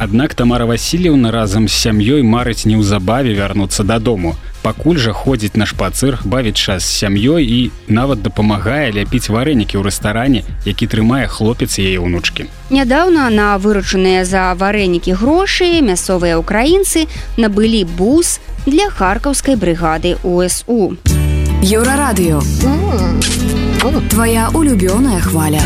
Аднак 0.00 0.34
Тамара 0.34 0.64
Васильевна 0.64 1.30
разам 1.30 1.68
з 1.68 1.76
сям'ёй 1.76 2.22
марыць 2.24 2.64
неўзабаве 2.64 3.34
вярнуцца 3.36 3.84
дадому. 3.84 4.32
Пакуль 4.62 4.96
жа 4.96 5.12
ходзіць 5.12 5.60
на 5.60 5.66
шпацыр, 5.68 6.16
бавіць 6.24 6.56
час 6.56 6.88
з 6.88 7.04
сям'ёй 7.04 7.44
і 7.44 7.58
нават 7.92 8.22
дапамагае 8.24 8.96
ляпіць 8.96 9.28
варэнікі 9.28 9.76
ў 9.76 9.84
рэстаране, 9.84 10.40
які 10.64 10.88
трымае 10.88 11.28
хлопец 11.28 11.76
яе 11.76 12.00
ўнучкі. 12.00 12.48
Нядаўна 12.72 13.28
на 13.28 13.60
выручаныя 13.60 14.24
за 14.24 14.56
варэнікі 14.56 15.20
грошы 15.20 15.68
мясцовыя 15.84 16.40
ўкраінцы 16.40 17.04
набылі 17.36 17.84
бус 17.84 18.40
для 18.64 18.88
харкаўскай 18.88 19.60
брыгады 19.60 20.16
УСУ. 20.24 20.96
Еўрарадыё. 21.60 22.40
Твая 24.08 24.48
улюбёная 24.56 25.20
хваля. 25.20 25.60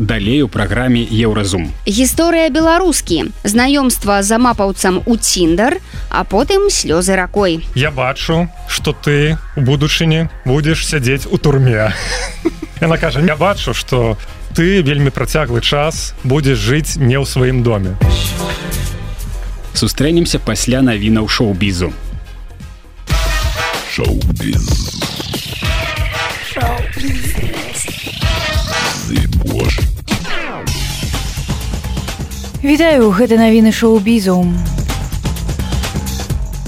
Далей 0.00 0.42
у 0.42 0.48
праграме 0.48 1.04
еўразум. 1.04 1.70
Гісторыя 1.86 2.48
беларускі. 2.48 3.30
Знаёмства 3.44 4.22
за 4.22 4.38
мапаўцам 4.40 5.02
у 5.06 5.16
ціндар 5.16 5.78
а 6.08 6.24
потым 6.24 6.72
слёзы 6.72 7.14
ракой. 7.14 7.60
Я 7.76 7.90
бачу 7.90 8.48
что 8.66 8.92
ты 8.92 9.36
у 9.56 9.60
будучыні 9.60 10.28
будзеш 10.44 10.86
сядзець 10.88 11.28
у 11.30 11.38
турме. 11.38 11.92
Яна 12.80 12.96
кажа 12.96 13.20
я 13.20 13.36
бачу 13.36 13.74
что 13.74 14.16
ты 14.56 14.80
вельмі 14.82 15.10
працяглы 15.10 15.60
час 15.60 16.14
будзеш 16.24 16.58
жыць 16.58 16.96
не 16.96 17.20
ў 17.20 17.24
сваім 17.28 17.62
доме 17.62 17.94
сустрэнемся 19.80 20.38
пасля 20.38 20.82
навінаў 20.82 21.28
шоу-бізу. 21.28 21.92
Шоу-біз 23.88 24.90
Вітаю 32.60 33.08
гэта 33.16 33.40
навіны 33.40 33.70
шоу-бізу 33.72 34.34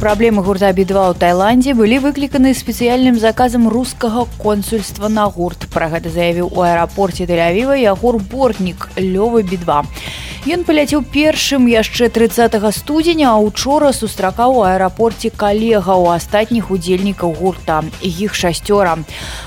праблемы 0.01 0.43
гурта 0.43 0.73
бі2 0.73 1.03
у 1.13 1.15
Тайландзе 1.15 1.75
былі 1.79 2.01
выкліканы 2.03 2.55
спецыяльным 2.57 3.21
заказам 3.21 3.69
рускага 3.69 4.25
консульства 4.41 5.13
на 5.13 5.29
гурт. 5.29 5.69
Пра 5.71 5.87
гэта 5.93 6.11
заявіў 6.11 6.49
у 6.49 6.65
аэрапорце 6.65 7.29
дэлявіва 7.29 7.77
ягор 7.77 8.19
бортнік 8.19 8.89
лёвы 8.97 9.45
бі2 9.47 9.85
Ён 10.43 10.65
паляцеў 10.67 11.05
першым 11.07 11.71
яшчэ 11.71 12.09
30 12.11 12.59
студзеня, 12.75 13.31
а 13.31 13.39
учора 13.39 13.93
сустракаў 13.95 14.59
у 14.59 14.63
аэрапорце 14.67 15.31
калега 15.31 15.95
ў 15.95 16.19
астатніх 16.19 16.75
удзельнікаў 16.75 17.31
гурта 17.39 17.87
іх 18.03 18.35
шасцёра. 18.35 18.99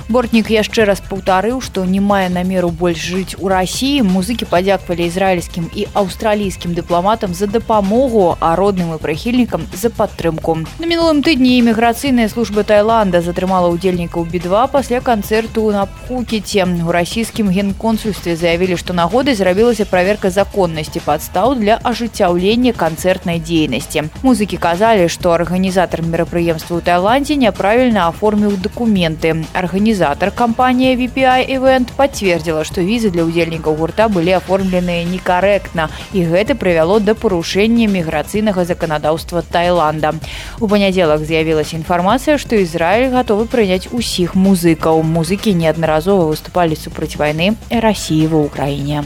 Бортнік 0.08 0.48
яшчэ 0.48 0.88
раз 0.88 1.04
паўтарыў, 1.04 1.60
што 1.60 1.84
не 1.84 2.00
мае 2.00 2.32
намеру 2.32 2.72
больш 2.72 3.04
жыць 3.12 3.36
у 3.44 3.52
рассіі. 3.52 4.08
Музыкі 4.08 4.48
падзяквалі 4.48 5.04
ізраільскім 5.12 5.68
і 5.76 5.84
аўстралійскім 5.92 6.72
дыпламатам 6.80 7.36
за 7.36 7.52
дапамогу, 7.52 8.40
а 8.40 8.56
родным 8.56 8.96
і 8.96 8.98
прыхільнікам 9.04 9.68
за 9.76 9.92
падтрымку. 9.92 10.64
На 10.80 10.88
мінулым 10.88 11.20
тыдні 11.20 11.60
іміграцыйная 11.60 12.32
служба 12.32 12.64
Тайланда 12.64 13.20
затрымала 13.20 13.68
ўдзельнікаў 13.76 14.32
бі2 14.32 14.72
пасля 14.72 15.04
канцэрту 15.04 15.68
на 15.76 15.92
пхукеце. 15.92 16.64
У 16.64 16.88
расійскім 16.88 17.52
генконсульстве 17.52 18.40
заявілі, 18.40 18.80
што 18.80 18.96
нагодай 18.96 19.36
зрабілася 19.36 19.84
праверка 19.84 20.32
законнасці 20.32 20.85
адсутнасці 20.86 21.02
падстаў 21.06 21.56
для 21.58 21.80
ажыццяўлення 21.84 22.74
канцэртнай 22.74 23.40
дзейнасці. 23.40 24.10
Музыкі 24.22 24.58
казалі, 24.58 25.10
што 25.10 25.34
арганізатар 25.34 26.02
мерапрыемства 26.06 26.78
ў 26.78 26.82
Тайландзе 26.86 27.36
няправільна 27.36 28.08
аформіў 28.10 28.58
дакументы. 28.62 29.46
Арганізатар 29.54 30.32
кампанія 30.32 30.96
VPI 30.96 31.50
Event 31.58 31.94
пацвердзіла, 31.98 32.64
што 32.64 32.82
візы 32.82 33.10
для 33.10 33.26
ўдзельнікаў 33.26 33.76
гурта 33.76 34.08
былі 34.10 34.38
аформленыя 34.38 35.06
некарэктна 35.10 35.90
і 36.14 36.20
гэта 36.30 36.56
прывяло 36.56 37.00
да 37.00 37.16
парушэння 37.16 37.88
міграцыйнага 37.90 38.66
заканадаўства 38.66 39.42
Тайланда. 39.42 40.14
У 40.60 40.68
панядзелак 40.68 41.26
з'явілася 41.26 41.78
інфармацыя, 41.82 42.38
што 42.38 42.56
Ізраіль 42.56 43.10
гатовы 43.10 43.50
прыняць 43.50 43.90
усіх 43.92 44.36
музыкаў. 44.36 45.02
Музыкі 45.02 45.54
неаднаразова 45.54 46.30
выступалі 46.30 46.78
супраць 46.78 47.18
вайны 47.18 47.56
рассіі 47.70 48.28
ва 48.30 48.46
ўкраіне. 48.46 49.04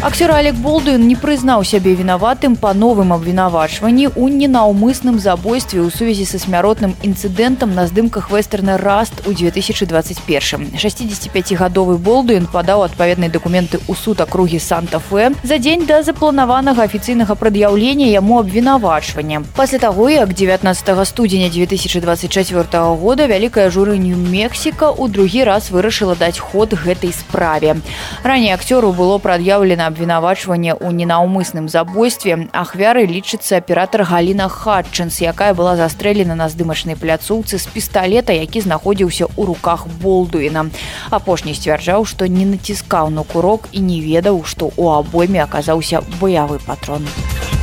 Акцёр 0.00 0.30
Алек 0.30 0.54
Болдуін 0.54 1.08
не 1.10 1.16
прызнаў 1.18 1.64
сябе 1.66 1.90
вінаватым 1.98 2.54
па 2.54 2.70
новым 2.70 3.10
абвінавачванні 3.16 4.06
ў 4.06 4.30
ненаўмысным 4.30 5.18
забойстве 5.18 5.82
ў 5.82 5.90
сувязі 5.90 6.22
са 6.22 6.38
смяротным 6.38 6.94
інцыдэнтам 7.02 7.74
на 7.74 7.90
здымках 7.90 8.30
вестерна 8.30 8.78
раст 8.78 9.26
у 9.26 9.34
2021 9.34 10.78
65гадовы 10.78 11.98
болдуін 11.98 12.46
падаў 12.46 12.86
адпаведныя 12.86 13.26
дакументы 13.26 13.82
ў 13.90 13.98
суд 13.98 14.22
акругі 14.22 14.62
санта-фе 14.62 15.34
за 15.42 15.58
дзень 15.58 15.82
да 15.82 15.98
запланаванага 16.06 16.86
афіцыйнага 16.86 17.34
прад'яўлення 17.34 18.06
яму 18.06 18.38
абвінавачвання 18.38 19.42
пасля 19.58 19.82
таго 19.82 20.06
як 20.14 20.30
19 20.30 20.94
студзеня 21.10 21.50
2024 21.50 22.86
года 23.02 23.26
вялікая 23.26 23.66
журыню 23.66 24.14
мексіка 24.14 24.94
у 24.94 25.10
другі 25.10 25.42
раз 25.42 25.74
вырашыла 25.74 26.14
даць 26.14 26.38
ход 26.38 26.78
гэтай 26.78 27.10
справе. 27.10 27.82
Раней 28.22 28.54
акцёру 28.54 28.94
было 28.94 29.18
прад'яўлена 29.18 29.87
абвінавачвання 29.88 30.76
ў 30.76 30.94
ненаўмысным 30.94 31.66
забойстве. 31.66 32.48
Ахвяры 32.52 33.04
лічыцца 33.08 33.58
аператор 33.58 34.04
галіна 34.04 34.46
хатчынс 34.46 35.20
якая 35.24 35.52
была 35.58 35.74
застрэлена 35.80 36.38
на 36.38 36.46
здымачнай 36.52 36.94
пляцоўцы 36.94 37.58
з 37.58 37.66
пісталета 37.72 38.36
які 38.36 38.62
знаходзіўся 38.62 39.26
ў 39.32 39.42
руках 39.48 39.88
болдуіна. 40.00 40.70
Апошні 41.10 41.56
сцвярджаў 41.58 42.06
што 42.06 42.30
не 42.30 42.46
націскаў 42.46 43.10
на 43.10 43.24
курок 43.24 43.68
і 43.72 43.80
не 43.82 44.00
ведаў 44.04 44.44
што 44.44 44.70
ў 44.70 45.02
абойме 45.02 45.42
аказаўся 45.42 46.04
баявы 46.20 46.60
патрон. 46.62 47.02
у 47.04 47.57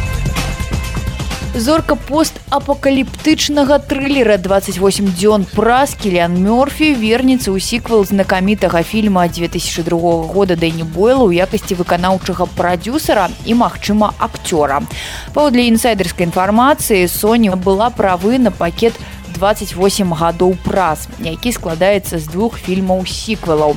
зорка 1.59 1.95
постапакаліптычнага 1.95 3.79
трылера. 3.87 4.37
28 4.37 5.07
дзён 5.15 5.45
праз 5.55 5.95
кілян 5.95 6.35
мёрфі 6.35 6.91
вернецца 6.99 7.51
ў 7.51 7.63
сіквал 7.63 8.03
знакамітага 8.03 8.83
фільма 8.83 9.27
2002 9.31 10.27
года 10.27 10.59
дэні 10.59 10.83
бойла 10.83 11.23
ў 11.23 11.47
якасці 11.47 11.79
выканаўчага 11.79 12.47
прадюсера 12.59 13.31
і 13.47 13.55
магчыма 13.55 14.11
акцёра. 14.19 14.83
Паводле 15.31 15.71
інсайдерскай 15.71 16.27
інфармацыі 16.27 17.07
соня 17.07 17.55
была 17.55 17.87
правы 17.89 18.37
на 18.37 18.51
пакет 18.51 18.93
28 19.37 20.13
гадоў 20.13 20.55
праз 20.63 21.07
які 21.19 21.51
складаецца 21.51 22.19
з 22.19 22.25
двух 22.31 22.57
фільмаў 22.59 23.03
сіквелаў. 23.05 23.75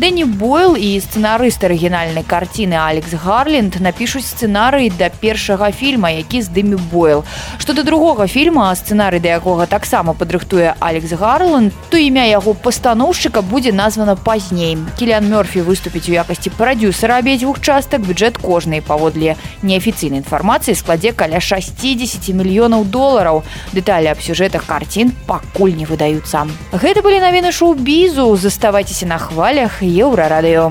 Дэні 0.00 0.24
бойл 0.24 0.74
і 0.74 0.98
сцэнарыст 0.98 1.62
арыгінальнай 1.62 2.24
карціны 2.26 2.74
алекс 2.74 3.12
гарленд 3.14 3.78
напішуць 3.78 4.24
сцэнарый 4.26 4.90
да 4.90 5.10
першага 5.10 5.70
фільма 5.70 6.10
які 6.10 6.42
здымі 6.42 6.80
бойл. 6.90 7.24
Што 7.58 7.76
да 7.76 7.84
другога 7.86 8.26
фільма 8.26 8.72
сцэнарый 8.74 9.20
да 9.20 9.36
якога 9.36 9.66
таксама 9.66 10.14
падрыхтуе 10.14 10.74
алекс 10.80 11.12
гарланд 11.12 11.72
то 11.90 12.00
імя 12.00 12.24
яго 12.24 12.54
пастаноўшчыка 12.54 13.42
будзе 13.42 13.72
названа 13.72 14.16
пазней. 14.16 14.78
Кілян 14.98 15.28
мёрфі 15.28 15.62
выступіць 15.62 16.08
у 16.08 16.16
якасці 16.16 16.50
прадюсера 16.56 17.18
абедзвюх 17.18 17.60
частак 17.60 18.00
бюджэт 18.02 18.38
кожнай 18.38 18.80
паводле 18.80 19.36
неафіцыйнай 19.62 20.24
інфармацыі 20.24 20.74
складзе 20.74 21.12
каля 21.12 21.40
60 21.40 22.34
мільёнаў 22.34 22.84
долараў. 22.88 23.44
Дэталі 23.74 24.10
аб 24.10 24.18
сюжэтах 24.22 24.66
карці 24.66 24.93
карцін 24.93 25.11
пакуль 25.25 25.73
не 25.73 25.89
выдаюцца. 25.89 26.45
Гэта 26.69 27.01
былі 27.01 27.17
навіны 27.25 27.49
шоу-бізу, 27.49 28.29
заставайцеся 28.37 29.09
на 29.09 29.17
хвалях 29.17 29.81
еўрарадыё. 29.81 30.69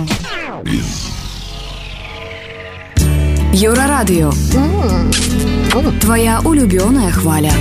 Еўрарадыё. 3.52 4.30
Твая 6.00 6.40
улюбёная 6.44 7.10
хваля. 7.10 7.52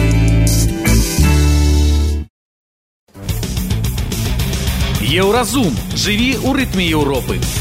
Еўразум 5.01 5.73
жыві 5.95 6.37
ў 6.37 6.49
рытме 6.53 6.85
Еўропы. 6.85 7.60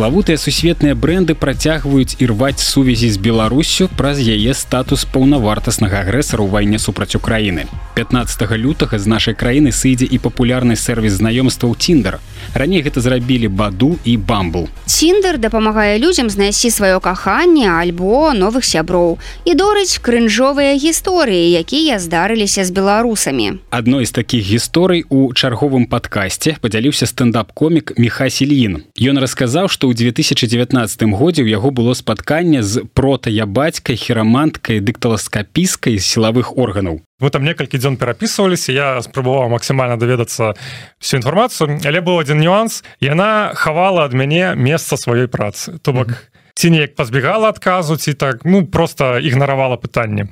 Славутыя 0.00 0.40
сусветныя 0.40 0.96
бренды 0.96 1.34
працягваюць 1.36 2.16
ірваць 2.24 2.64
сувязі 2.64 3.10
з 3.12 3.20
Беларусю 3.20 3.84
праз 3.98 4.16
яе 4.16 4.54
статус 4.56 5.04
паўнавартаснага 5.04 6.00
агрэсара 6.00 6.40
ў 6.40 6.48
вайне 6.48 6.78
супраць 6.80 7.12
Украіны. 7.18 7.68
15 8.00 8.56
лютага 8.56 8.96
з 8.96 9.04
нашай 9.04 9.36
краіны 9.36 9.76
сыдзе 9.76 10.08
і 10.08 10.16
папулярны 10.24 10.72
сервіс 10.72 11.20
знаёмстваў 11.20 11.76
Тіндер. 11.76 12.16
Раней 12.54 12.82
гэта 12.82 13.00
зрабілі 13.00 13.48
баду 13.48 13.98
і 14.04 14.16
бамбл. 14.16 14.68
Тіндер 15.00 15.38
дапамагае 15.38 15.98
людзям 15.98 16.28
знайсці 16.30 16.68
сваё 16.68 17.00
каханне 17.00 17.70
альбо 17.72 18.32
новых 18.36 18.68
сяброў 18.68 19.16
і 19.48 19.54
дорыць 19.56 19.96
крынжовыя 20.04 20.76
гісторыі, 20.76 21.56
якія 21.56 21.96
здарыліся 21.96 22.64
з 22.64 22.70
беларусамі. 22.70 23.64
Адной 23.70 24.04
з 24.04 24.12
такіх 24.12 24.44
гісторый 24.44 25.08
у 25.08 25.32
чарговым 25.32 25.88
падкасці 25.88 26.60
падзяліўся 26.60 27.08
стендап-комік 27.08 27.96
Михасільін. 27.96 28.84
Ён 29.00 29.16
расказаў, 29.24 29.72
што 29.72 29.88
ў 29.88 29.96
2019 29.96 31.16
годзе 31.16 31.42
ў 31.44 31.48
яго 31.56 31.72
было 31.72 31.96
спатканне 31.96 32.60
з 32.60 32.84
протая 32.92 33.46
бацькай 33.48 33.96
хіраманткай 33.96 34.84
дыкталаскапіскай 34.84 35.96
сілавых 35.96 36.58
органаў 36.60 37.00
вы 37.20 37.30
там 37.30 37.44
некалькі 37.44 37.78
дзён 37.78 37.96
перапісваліся 37.96 38.72
я 38.72 38.88
спрабаваў 39.04 39.52
максімальна 39.52 39.96
даведацца 39.96 40.56
всю 40.98 41.20
інфармацыю 41.20 41.80
але 41.84 42.00
быў 42.00 42.20
один 42.20 42.40
нюанс 42.40 42.82
яна 43.00 43.52
хавала 43.54 44.04
ад 44.04 44.12
мяне 44.12 44.54
месца 44.56 44.96
сваёй 44.96 45.28
працы. 45.28 45.78
То 45.78 45.92
бок 45.92 46.16
ці 46.54 46.70
неяк 46.70 46.96
пазбегала 46.96 47.48
адказу 47.48 47.96
ці 47.96 48.12
так 48.14 48.44
ну 48.44 48.66
просто 48.66 49.18
ігнаравала 49.20 49.76
пытанне 49.76 50.28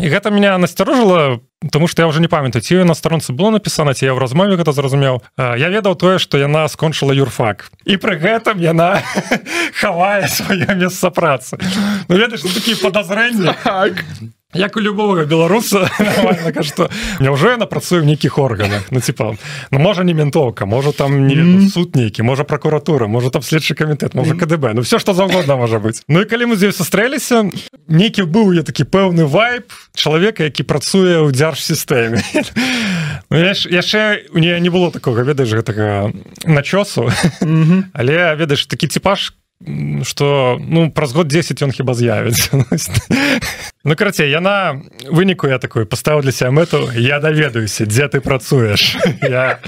і 0.00 0.08
гэта 0.08 0.30
меня 0.30 0.56
насцярожыла 0.58 1.40
Таму 1.70 1.86
што 1.86 2.02
я 2.02 2.08
ўжо 2.10 2.18
не 2.18 2.26
памятаю 2.26 2.58
ці 2.58 2.82
на 2.82 2.94
старонцы 2.98 3.30
было 3.30 3.54
напісана 3.54 3.94
ці 3.94 4.10
я 4.10 4.12
ў 4.16 4.18
размове 4.18 4.58
гэта 4.58 4.74
зразумеў 4.74 5.22
я 5.38 5.68
ведаў 5.70 5.94
тое 5.94 6.18
што 6.18 6.40
яна 6.40 6.66
скончыла 6.66 7.14
юрфак. 7.14 7.70
І 7.86 8.02
пры 8.02 8.18
гэтым 8.18 8.58
яна 8.58 8.98
хавае 9.80 10.26
сваё 10.26 10.74
месца 10.74 11.14
працы. 11.14 11.62
Ну, 12.10 12.18
ведаеш 12.18 12.42
ну, 12.42 12.50
такія 12.50 12.76
подазрэнні 12.82 13.54
так. 13.62 14.02
Як 14.54 14.76
у 14.76 14.80
любого 14.80 15.24
беларуса 15.24 15.90
что 16.62 16.90
няўжо 17.20 17.50
яна 17.50 17.66
працуе 17.66 18.00
в 18.00 18.04
нейкіх 18.04 18.38
органах? 18.38 18.88
Ну 18.90 19.00
типа 19.00 19.36
ну 19.70 19.78
можа 19.78 20.04
не 20.04 20.14
ментовка 20.14 20.66
можа 20.66 20.92
там 20.92 21.26
не 21.26 21.34
mm 21.34 21.58
-hmm. 21.58 21.68
суд 21.68 21.96
нейкі 21.96 22.22
можа 22.22 22.44
прокуратура 22.44 23.06
можа 23.06 23.30
там 23.30 23.42
следчы 23.42 23.74
камітэт 23.74 24.14
можа 24.14 24.34
КДБ 24.34 24.74
ну 24.74 24.80
все 24.80 24.98
что 24.98 25.14
заўгодна 25.14 25.56
можа 25.56 25.78
быть 25.78 26.02
Ну 26.08 26.20
і 26.20 26.24
калі 26.24 26.46
мы 26.46 26.56
здесь 26.56 26.76
сустрэліся 26.76 27.50
нейкі 27.88 28.22
быў 28.22 28.54
я 28.54 28.62
такі 28.62 28.84
пэўны 28.84 29.24
вайп 29.24 29.72
чалавека 29.94 30.44
які 30.44 30.62
працуе 30.62 31.18
ў 31.18 31.32
дзяржсістэме 31.32 32.22
ну, 33.30 33.36
яшчэ 33.70 34.28
у 34.32 34.38
нее 34.38 34.60
не 34.60 34.70
было 34.70 34.90
такого 34.90 35.22
ведаеш 35.22 35.52
гэтага 35.52 36.12
начосу. 36.44 37.02
Mm 37.40 37.64
-hmm. 37.64 37.82
але 37.92 38.34
ведаеш 38.34 38.66
такі 38.66 38.86
типаж 38.86 39.32
что 40.04 40.58
ну 40.60 40.90
праз 40.90 41.12
год 41.12 41.28
10 41.28 41.62
ён 41.62 41.72
хіба 41.72 41.94
з'явіцца 41.94 42.64
Ну 43.84 43.96
карацей 43.96 44.30
яна 44.30 44.78
выніку 45.10 45.48
я 45.48 45.58
такой 45.58 45.84
поставіў 45.84 46.22
для 46.22 46.32
себя 46.32 46.50
мэту 46.50 46.90
я 46.94 47.18
даведаюся 47.18 47.86
дзе 47.86 48.08
ты 48.08 48.20
працуеш 48.20 48.96
я... 49.22 49.58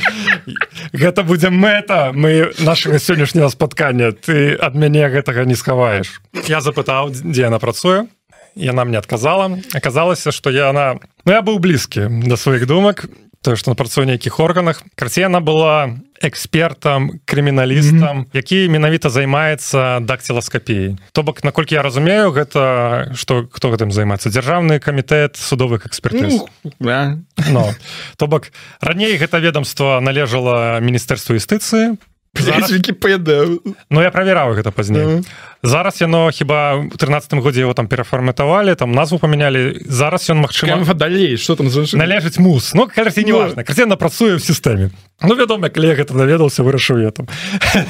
гэта 0.92 1.22
будзе 1.22 1.50
мэта 1.50 2.12
мы 2.14 2.54
нашага 2.58 2.98
сённяшняго 2.98 3.50
спаткання 3.50 4.12
ты 4.12 4.54
ад 4.54 4.74
мяне 4.74 5.08
гэтага 5.08 5.44
не 5.44 5.54
схаваеш 5.54 6.22
я 6.46 6.60
запытаў 6.60 7.10
дзе 7.10 7.50
яна 7.50 7.58
працуе 7.58 8.06
яна 8.54 8.84
мне 8.84 8.98
адказала 8.98 9.58
аказалася 9.74 10.32
что 10.32 10.50
я 10.50 10.70
она 10.70 10.98
ну, 11.26 11.32
я 11.32 11.42
быў 11.42 11.58
блізкі 11.58 12.06
да 12.26 12.36
сваіх 12.36 12.66
думак 12.66 13.06
тое 13.44 13.56
што 13.60 13.70
на 13.70 13.76
працуе 13.76 14.08
нейкіх 14.08 14.40
органах. 14.40 14.82
Карце 14.96 15.28
яна 15.28 15.44
была 15.44 16.00
экспертам 16.24 17.20
крыміналістам 17.28 18.16
mm 18.16 18.24
-hmm. 18.24 18.32
які 18.32 18.68
менавіта 18.68 19.10
займаецца 19.10 20.00
дактиласкапіяй 20.00 20.96
то 21.12 21.22
бок 21.22 21.44
наколькі 21.44 21.74
я 21.74 21.82
разумею 21.82 22.32
гэта 22.32 23.14
что 23.14 23.44
хто 23.52 23.68
гэтым 23.70 23.90
займаецца? 23.92 24.30
Дзяржаўны 24.30 24.78
камітэт 24.78 25.36
судовых 25.36 25.86
экспертыз. 25.86 26.40
Mm, 26.80 27.18
no. 27.52 27.74
то 28.16 28.26
бок 28.26 28.52
раней 28.80 29.18
гэта 29.18 29.38
ведомство 29.38 30.00
належала 30.00 30.80
міністэрству 30.80 31.36
юстыцыі. 31.36 31.96
Вкіпедыя 32.34 33.58
Ну 33.90 34.02
я 34.02 34.10
правяраў 34.10 34.54
гэта 34.54 34.70
пазней. 34.70 35.04
Mm 35.04 35.18
-hmm. 35.18 35.24
Зараз 35.64 36.00
яно 36.00 36.30
хіба 36.30 36.74
у 36.76 36.96
13 36.96 37.34
годзе 37.34 37.60
его 37.60 37.74
там 37.74 37.88
перафарматавалі 37.88 38.74
там 38.74 38.92
назву 38.92 39.18
памянялі. 39.18 39.80
Зараз 39.86 40.30
ён 40.30 40.44
магчыма 40.44 40.94
далей 40.94 41.36
что 41.36 41.56
там 41.56 41.66
належыць 41.66 42.38
мус. 42.38 42.74
Ну 42.74 42.88
кажа 42.94 43.22
не 43.22 43.32
важно 43.32 43.64
красена 43.64 43.96
працуе 43.96 44.36
в 44.36 44.42
сістэме. 44.42 44.90
Ну 45.22 45.34
вядома 45.34 45.68
калі 45.68 45.94
гэта 45.94 46.14
даведаўся 46.14 46.62
вырашыў 46.62 47.00
я 47.00 47.10
там 47.10 47.28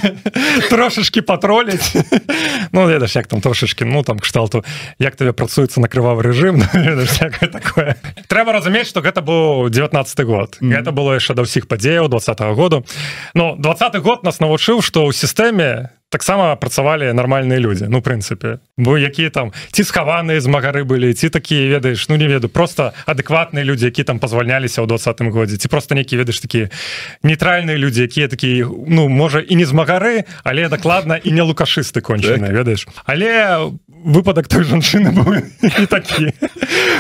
трошачки 0.71 1.23
патроліць. 1.23 1.93
Ну 2.73 2.87
ведаш 2.87 3.17
як 3.17 3.27
там 3.27 3.41
трошачки 3.41 3.85
ну 3.85 4.03
там 4.03 4.19
кшталту 4.19 4.65
як 4.99 5.17
табе 5.17 5.33
працуецца 5.33 5.81
на 5.81 5.89
крывавы 5.89 6.23
рэжым 6.23 6.63
ну, 6.75 7.49
такое. 7.53 7.97
Трэба 8.29 8.53
разумець 8.53 8.87
что 8.87 9.01
гэта 9.01 9.21
быў 9.21 9.71
19 9.71 10.21
год. 10.27 10.59
Mm 10.61 10.71
-hmm. 10.71 10.83
это 10.83 10.93
было 10.93 11.15
яшчэ 11.15 11.35
да 11.35 11.43
ўсіх 11.43 11.67
падзеяў 11.67 12.09
двадца 12.09 12.33
-го 12.33 12.55
году. 12.55 12.85
Ну 13.35 13.57
двадцатый 13.59 14.01
год 14.01 14.25
нас 14.25 14.41
навучыў 14.41 14.83
что 14.83 15.07
ў 15.07 15.13
сістэме 15.13 15.91
таксама 16.15 16.55
працавалі 16.55 17.11
нармальныя 17.11 17.59
людзі 17.59 17.91
ну 17.91 17.99
прынцыпе. 17.99 18.63
Бо 18.79 18.95
якія 18.95 19.35
там 19.35 19.51
ці 19.75 19.83
схаваныя 19.83 20.39
змагары 20.39 20.87
былі 20.87 21.11
ці 21.11 21.27
такія 21.35 21.67
ведаеш 21.75 22.07
ну 22.07 22.15
не 22.15 22.31
веду 22.31 22.47
просто 22.47 22.95
адэкватныя 23.11 23.67
людзі 23.67 23.91
які 23.91 24.07
там 24.07 24.23
пазвальняліся 24.23 24.79
ў 24.79 24.87
двадцатым 24.87 25.35
годзе 25.35 25.59
ці 25.59 25.67
просто 25.67 25.99
нейкі 25.99 26.23
ведаеш 26.23 26.39
такія 26.39 26.71
нейтральныя 27.27 27.75
людзі 27.75 28.07
якія 28.07 28.31
такія 28.31 28.71
ну 28.71 29.11
можа 29.11 29.43
і 29.43 29.59
не 29.59 29.67
змагары 29.67 30.23
але 30.47 30.71
дакладна 30.71 31.19
і 31.19 31.35
не 31.35 31.43
лукашысты 31.43 31.99
кончаны 31.99 32.47
так. 32.47 32.55
ведаеш. 32.55 32.87
Але 33.11 33.75
выпадак 34.05 34.47
той 34.47 34.63
жанчыны 34.63 35.11
такі. 35.91 36.31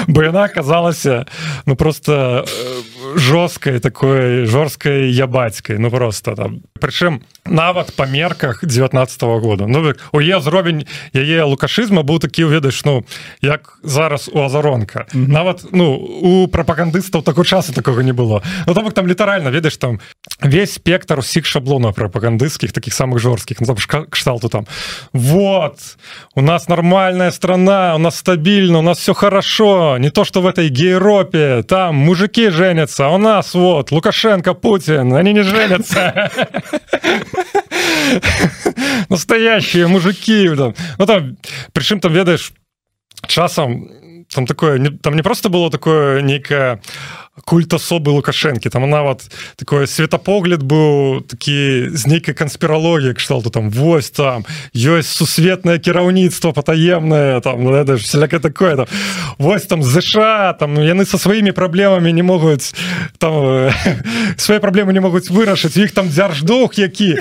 Бо 0.08 0.26
яна 0.26 0.50
аказалася 0.50 1.26
ну 1.66 1.76
просто 1.76 2.44
жорсткай 3.16 3.78
такой 3.78 4.46
жорсткай 4.46 5.10
я 5.10 5.26
бацькай 5.26 5.78
ну 5.78 5.90
просто 5.90 6.34
там. 6.34 6.60
Прычым 6.80 7.22
нават 7.44 7.92
па 7.96 8.06
мерках 8.06 8.64
19 8.64 9.22
-го 9.22 9.40
года. 9.40 9.66
Ну 9.66 9.94
у 10.12 10.20
е 10.20 10.40
зробень 10.40 10.86
яе 11.14 11.42
лукашызма 11.44 12.02
быў 12.02 12.18
такі 12.18 12.44
ведаеш 12.44 12.84
ну 12.84 13.04
як 13.42 13.78
зараз 13.82 14.30
у 14.32 14.40
азаронка 14.40 15.06
mm 15.14 15.24
-hmm. 15.24 15.28
нават 15.28 15.64
ну 15.72 15.94
у 16.22 16.48
прапагандыстаў 16.48 17.22
такой 17.22 17.44
часу 17.44 17.72
такого 17.72 18.02
не 18.02 18.12
было. 18.12 18.42
Ну 18.66 18.74
там 18.74 18.90
там 18.90 19.06
літаральна 19.06 19.50
ведаеш 19.50 19.76
там 19.76 20.00
весь 20.40 20.74
спектр 20.74 21.18
усіх 21.18 21.46
шаблонаў 21.46 21.92
прапагандысцкіх 21.92 22.72
таких 22.72 22.94
самых 22.94 23.18
жорсткіх 23.18 23.60
ну, 23.60 23.76
кшталту 24.10 24.48
там. 24.48 24.66
Вот 25.12 25.78
у 26.34 26.40
нас 26.40 26.68
нормальная 26.68 27.30
страна 27.30 27.94
у 27.94 27.98
нас 27.98 28.16
стабільна 28.16 28.78
у 28.78 28.82
нас 28.82 28.98
все 28.98 29.14
хорошо 29.14 29.98
не 29.98 30.10
то 30.10 30.24
что 30.24 30.42
в 30.42 30.46
этой 30.46 30.68
гейропе 30.68 31.62
там 31.62 31.96
мужики 31.96 32.50
женятся 32.50 33.08
у 33.08 33.18
нас 33.18 33.54
вот 33.54 33.92
лукашенко 33.92 34.54
Путин 34.54 35.14
они 35.14 35.32
не 35.32 35.42
женятся. 35.42 36.30
Настоящие 39.08 39.86
мужики 39.86 40.48
ну 40.98 41.06
там 41.06 41.36
причым 41.72 42.00
там 42.00 42.12
ведаешь 42.12 42.52
часам 43.26 43.88
там 44.34 44.46
такое 44.46 44.78
там 45.02 45.16
не 45.16 45.22
просто 45.22 45.48
было 45.48 45.70
такое 45.70 46.22
нейкое 46.22 46.80
культ 47.42 47.74
асобы 47.74 48.14
лукашэнкі 48.14 48.70
там 48.70 48.88
нават 48.88 49.26
такое 49.56 49.86
светапогляд 49.86 50.62
быў 50.62 51.26
такі 51.26 51.90
з 51.90 52.06
нейкай 52.06 52.34
канспіралогіі 52.34 53.14
кшталту 53.18 53.50
там 53.50 53.70
вось 53.70 54.10
там 54.10 54.46
ёсць 54.70 55.10
сусветнае 55.10 55.78
кіраўніцтва 55.78 56.52
патаемнае 56.54 57.40
там 57.40 57.64
ну, 57.64 57.96
всяляка 57.98 58.38
такое 58.38 58.76
там 58.76 58.86
вось 59.38 59.66
там 59.66 59.82
ЗША 59.82 60.54
там 60.58 60.78
яны 60.78 61.04
со 61.04 61.18
сваімі 61.18 61.50
праблемамі 61.50 62.12
не 62.12 62.22
могуць 62.22 62.74
там 63.18 63.70
свае 64.36 64.60
праблемы 64.60 64.92
не 64.92 65.00
могуць 65.00 65.30
вырашыць 65.30 65.76
іх 65.76 65.92
там 65.92 66.08
дзярждох 66.08 66.78
які. 66.78 67.18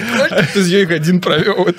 З 0.56 0.66
ёй 0.70 0.86
адзін 0.94 1.20
правёў 1.20 1.74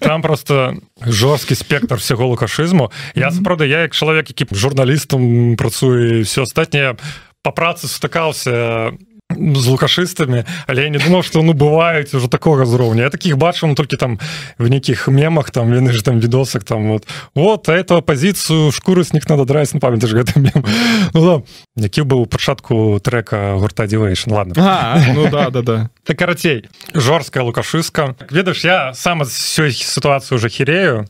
там 0.00 0.22
просто 0.22 0.76
жорсткі 1.00 1.54
спектр 1.54 1.96
всего 1.96 2.26
лукашызму 2.26 2.92
я 3.14 3.30
сапраўды 3.30 3.66
я 3.66 3.82
як 3.82 3.94
чалавек 3.94 4.28
які 4.28 4.46
журналістам 4.54 5.56
працуе 5.56 6.22
все 6.22 6.42
астатняе 6.42 6.96
по 7.42 7.52
працы 7.52 7.86
сутыкаўся 7.86 8.92
з 9.34 9.66
лукашыстамі 9.66 10.44
але 10.66 10.82
я 10.84 10.88
не 10.88 10.98
думаў 10.98 11.22
что 11.22 11.42
ну 11.42 11.52
бываюць 11.52 12.14
уже 12.14 12.28
такого 12.28 12.64
зроўня 12.66 13.02
я 13.02 13.10
таких 13.10 13.36
бачу 13.36 13.66
ну, 13.66 13.74
толькі 13.74 13.96
там 13.96 14.18
в 14.58 14.68
нейкіх 14.68 15.08
мемах 15.08 15.50
там 15.50 15.72
яны 15.74 15.92
же 15.92 16.02
там 16.02 16.20
відосах 16.20 16.64
там 16.64 16.88
вот 16.88 17.06
вот 17.34 17.68
эту 17.68 18.02
пазіцыю 18.02 18.72
шкуры 18.72 19.04
снег 19.04 19.28
надо 19.28 19.44
драйс 19.44 19.74
на 19.74 19.80
памяти 19.80 20.06
гэты 20.06 20.38
мем. 20.40 20.64
Ну, 21.12 21.20
да. 21.20 21.42
які 21.76 22.02
быў 22.02 22.26
пачатку 22.26 23.00
трека 23.02 23.56
гурта 23.58 23.86
девейшн 23.86 24.30
ладно. 24.32 24.54
А, 24.56 25.00
ну 25.14 25.28
да 25.30 25.50
да 25.50 25.62
да. 25.62 25.90
Так 26.04 26.18
карацей. 26.18 26.68
Жорсткая 26.94 27.44
лукашыска 27.44 28.14
ведаеш 28.30 28.64
я 28.64 28.94
сам 28.94 29.24
сёй 29.24 29.72
сітуацыю 29.72 30.36
уже 30.36 30.48
хірею 30.48 31.06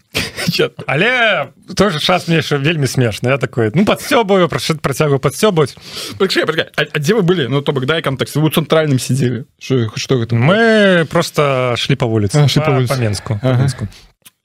але 0.87 1.49
той 1.77 1.91
же 1.91 2.01
час 2.01 2.29
мне 2.29 2.37
яшчэ 2.37 2.59
вельмі 2.59 2.87
смешна 2.87 3.31
я 3.31 3.39
такой 3.39 3.71
ну 3.75 3.85
подсёбаю 3.85 4.49
прашыць 4.49 4.81
працягу 4.81 5.19
подсёбаць 5.19 5.77
дзе 6.21 7.15
вы 7.15 7.23
былі 7.23 7.49
ну 7.49 7.63
то 7.63 7.73
бок 7.73 7.87
дай 7.87 8.03
контакт 8.15 8.35
вы 8.35 8.51
цэнтральным 8.51 8.99
сидзелі 8.99 9.45
что 9.59 10.19
гэта 10.19 10.35
мы 10.39 11.07
просто 11.11 11.75
шлі 11.77 11.97
по 11.99 12.07
вуліцы 12.07 12.47
по 12.47 12.97
менску 12.97 13.41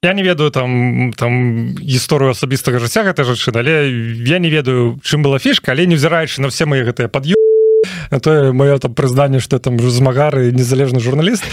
я 0.02 0.14
не 0.14 0.24
ведаю 0.24 0.50
там 0.52 1.14
там 1.14 1.76
гісторыю 1.78 2.32
асабістага 2.32 2.80
жыцця 2.80 3.04
гэта 3.04 3.24
жачы 3.24 3.52
але 3.54 3.90
я 4.26 4.40
не 4.40 4.50
ведаю 4.50 5.00
чым 5.04 5.22
была 5.22 5.40
фішка 5.40 5.72
але 5.72 5.86
невзіраючы 5.86 6.42
на 6.42 6.50
все 6.50 6.66
мои 6.66 6.82
гэтыя 6.82 7.08
пад'ёмы 7.08 7.38
тое 8.24 8.52
маё 8.52 8.80
там 8.80 8.94
прызданне 8.94 9.40
что 9.40 9.60
там 9.60 9.78
змагары 9.80 10.52
незалежны 10.52 11.00
журналіст 11.00 11.44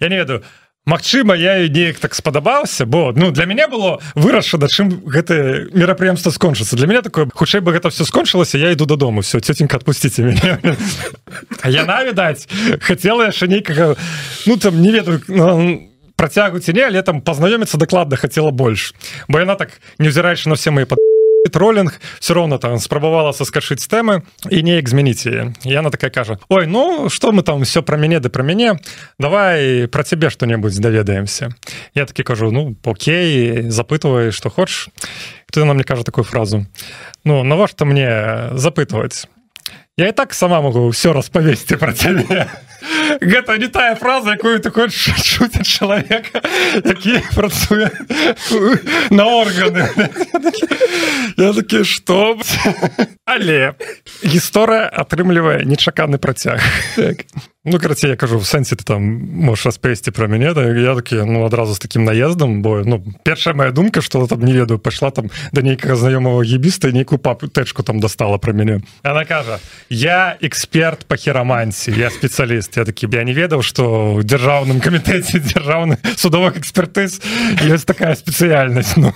я 0.00 0.08
не 0.08 0.16
ведаю 0.16 0.42
Магчыма 0.86 1.34
я 1.36 1.68
неяк 1.68 1.98
так 1.98 2.14
спадабаўся 2.14 2.86
бо 2.86 3.12
ну 3.14 3.30
для 3.30 3.44
мяне 3.44 3.66
было 3.68 4.00
вырашана 4.14 4.68
чым 4.68 5.04
гэта 5.04 5.68
мерапрыемства 5.72 6.30
скончыцца. 6.30 6.76
Для 6.76 6.86
меня 6.86 7.02
такое 7.02 7.28
хутчэй 7.32 7.60
бы 7.60 7.72
гэта 7.72 7.90
все 7.90 8.04
скончылася 8.04 8.58
я 8.58 8.72
іду 8.72 8.86
дадому. 8.86 9.20
Все 9.20 9.40
цётенька 9.40 9.76
отпусціце 9.76 10.22
мяне. 10.22 10.58
Яна 11.64 12.04
відаць 12.04 12.48
хацела 12.80 13.28
яшчэ 13.28 13.48
нейкага 13.48 13.96
ну 14.46 14.56
там 14.56 14.80
не 14.80 14.92
ведаю 14.92 15.22
ну, 15.28 15.88
працягу 16.16 16.58
ці 16.58 16.72
не 16.72 16.82
але 16.82 17.02
там 17.02 17.20
пазнаёміцца 17.20 17.76
дакладна 17.76 18.16
хацела 18.16 18.50
больш. 18.50 18.94
Бо 19.28 19.38
яна 19.38 19.54
так 19.54 19.80
невзіраючы 19.98 20.48
на 20.48 20.54
все 20.54 20.70
мои 20.70 20.84
под 20.84 20.98
троллинг 21.48 22.00
все 22.20 22.34
равно 22.34 22.58
там 22.58 22.78
спрабавала 22.78 23.32
соскачыць 23.32 23.86
тэмы 23.88 24.22
і 24.50 24.62
неяк 24.62 24.88
змяніць 24.88 25.26
яе 25.26 25.54
яна 25.64 25.90
такая 25.90 26.10
кажа 26.10 26.38
Ой 26.48 26.66
ну 26.66 27.08
что 27.08 27.32
мы 27.32 27.42
там 27.42 27.64
все 27.64 27.82
про 27.82 27.96
мяне 27.96 28.20
да 28.20 28.28
про 28.28 28.42
мяне 28.42 28.78
давай 29.18 29.88
про 29.88 30.04
цябе 30.04 30.30
что-небудзь 30.30 30.78
даведаемся 30.78 31.54
я 31.94 32.06
таки 32.06 32.22
кажу 32.22 32.50
ну 32.50 32.76
Окей 32.84 33.70
запытывай 33.70 34.30
что 34.30 34.50
хочешь 34.50 34.88
ты 35.50 35.64
нам 35.64 35.76
мне 35.76 35.84
кажа 35.84 36.04
такую 36.04 36.24
фразу 36.24 36.66
Ну 37.24 37.42
навошта 37.42 37.84
мне 37.84 38.50
запытваць 38.52 39.26
я 39.98 40.08
і 40.08 40.12
так 40.12 40.34
сама 40.34 40.60
могу 40.60 40.88
все 40.88 41.12
распавесці 41.12 41.76
про 41.76 41.92
цябе 41.92 42.46
гэта 43.20 43.58
не 43.58 43.66
тая 43.68 43.94
фраза 43.98 44.38
якую 44.38 44.60
ты 44.62 44.70
хочешь 44.70 45.26
шуць 45.26 45.58
чалавека 45.66 46.40
які 46.84 47.18
працуе 47.34 47.90
на 49.10 49.26
органы. 49.26 49.90
Я 51.36 51.52
такі 51.52 51.84
что 51.84 52.38
але 53.26 53.74
гісторыя 54.22 54.86
атрымлівае 54.86 55.66
нечаканы 55.66 56.18
працяг 56.18 56.62
так. 56.96 57.26
Ну 57.64 57.78
карацей 57.78 58.10
я 58.10 58.16
кажу 58.16 58.38
в 58.38 58.46
сэнсе 58.46 58.76
ты 58.76 58.84
там 58.84 59.02
можешь 59.02 59.66
распесці 59.66 60.10
про 60.10 60.28
мяне 60.28 60.54
да 60.54 60.62
я 60.62 60.94
такі 60.94 61.16
ну 61.26 61.44
адразу 61.44 61.74
з 61.74 61.78
таким 61.78 62.04
наездом 62.04 62.62
бо 62.62 62.82
ну 62.84 63.02
першая 63.24 63.54
моя 63.54 63.70
думка 63.70 64.00
что 64.00 64.26
там 64.26 64.44
не 64.44 64.52
ведаю 64.52 64.78
пайшла 64.78 65.10
там 65.10 65.30
да 65.52 65.62
нейкага 65.62 65.96
знаёмого 65.96 66.42
ебіста 66.42 66.92
нейкую 66.92 67.18
папу 67.18 67.48
тэчку 67.48 67.82
там 67.82 68.00
достала 68.00 68.38
про 68.38 68.52
мяне 68.52 68.80
она 69.02 69.24
кажа 69.24 69.58
я 69.88 70.36
эксперт 70.40 71.06
по 71.06 71.16
херамансе 71.16 71.92
я 71.92 72.10
спецыяліст 72.10 72.76
я 72.76 72.84
такі 72.84 73.08
я 73.12 73.24
не 73.24 73.34
ведаў 73.34 73.62
что 73.62 74.14
в 74.14 74.24
дзяржаўным 74.24 74.80
камітэце 74.80 75.38
дзяржаўны 75.52 75.98
судовых 76.16 76.56
экспертыз 76.58 77.20
есть 77.62 77.86
такая 77.86 78.14
спецыяльнасць 78.14 78.96
ну 78.96 79.12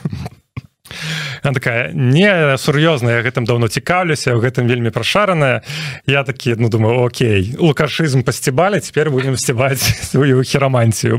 Она 1.31 1.32
такая 1.51 1.91
не 1.93 2.57
сур'ёзная 2.57 3.23
гэтым 3.27 3.45
давно 3.45 3.67
цікаўлюся 3.67 4.37
у 4.37 4.41
гэтым 4.41 4.71
вельмі 4.71 4.95
прашараная 4.95 5.63
я 6.07 6.23
такі 6.23 6.55
ну 6.55 6.69
думаю 6.69 7.03
Окей 7.03 7.57
лукашызм 7.59 8.23
пасцібалі 8.23 8.81
теперь 8.81 9.11
будем 9.11 9.37
сціваць 9.37 9.83
сваю 10.11 10.45
херамантію 10.47 11.19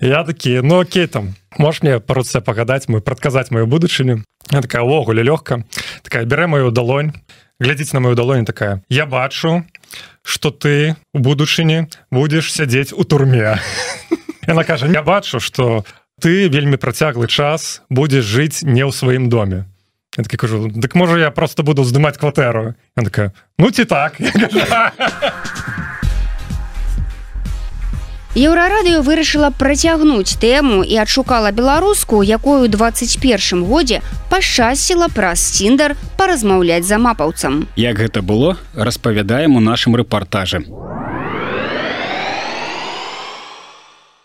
я 0.00 0.24
такі 0.24 0.60
ну 0.64 0.80
Окей 0.80 1.06
там 1.06 1.34
можешь 1.58 1.82
мне 1.82 2.00
по 2.00 2.14
руцэ 2.14 2.40
пагадаць 2.40 2.88
мы 2.88 3.00
прадказаць 3.00 3.50
мою 3.50 3.66
будучыню 3.66 4.24
такая 4.48 4.82
увогуле 4.82 5.22
лёгка 5.22 5.64
такая 6.02 6.24
бярэ 6.24 6.46
мою 6.46 6.70
далонь 6.70 7.12
глядзіць 7.60 7.92
на 7.92 8.00
мою 8.00 8.14
далонь 8.16 8.44
такая 8.44 8.82
я 8.88 9.04
бачу 9.04 9.64
что 10.22 10.50
ты 10.50 10.96
у 11.12 11.18
будучыні 11.18 11.92
будешь 12.10 12.52
сядзець 12.52 12.92
у 12.96 13.04
турме 13.04 13.60
Яна 14.48 14.64
кажа 14.64 14.86
я 14.86 15.02
бачу 15.02 15.40
что 15.40 15.84
ты 16.20 16.52
вельмі 16.52 16.76
працяглы 16.76 17.26
час 17.26 17.82
будзеш 17.88 18.24
жыць 18.24 18.62
не 18.62 18.84
ў 18.84 18.92
сваім 18.92 19.32
доме 19.32 19.64
я 20.16 20.24
таки 20.24 20.36
кажу 20.36 20.68
дык 20.68 20.94
можа 20.94 21.18
я 21.18 21.30
просто 21.30 21.62
буду 21.64 21.84
здымаць 21.84 22.20
кватэру 22.20 22.74
такая 22.94 23.32
ну 23.58 23.70
ці 23.70 23.84
так 23.84 24.20
Еўрарадыё 28.38 29.02
вырашыла 29.02 29.50
працягнуць 29.50 30.38
тэму 30.38 30.86
і 30.86 31.02
адшукала 31.02 31.50
беларуску, 31.50 32.22
якую 32.22 32.70
21 32.70 33.66
годзе 33.66 34.06
пашчасціла 34.30 35.10
праз 35.10 35.42
ціндар 35.58 35.96
паразмаўляць 36.14 36.86
за 36.86 37.02
мапаўцам. 37.02 37.66
Як 37.74 37.98
гэта 37.98 38.22
было, 38.22 38.54
распавядаем 38.78 39.58
у 39.58 39.60
нашым 39.60 39.98
рэпартажы. 39.98 40.62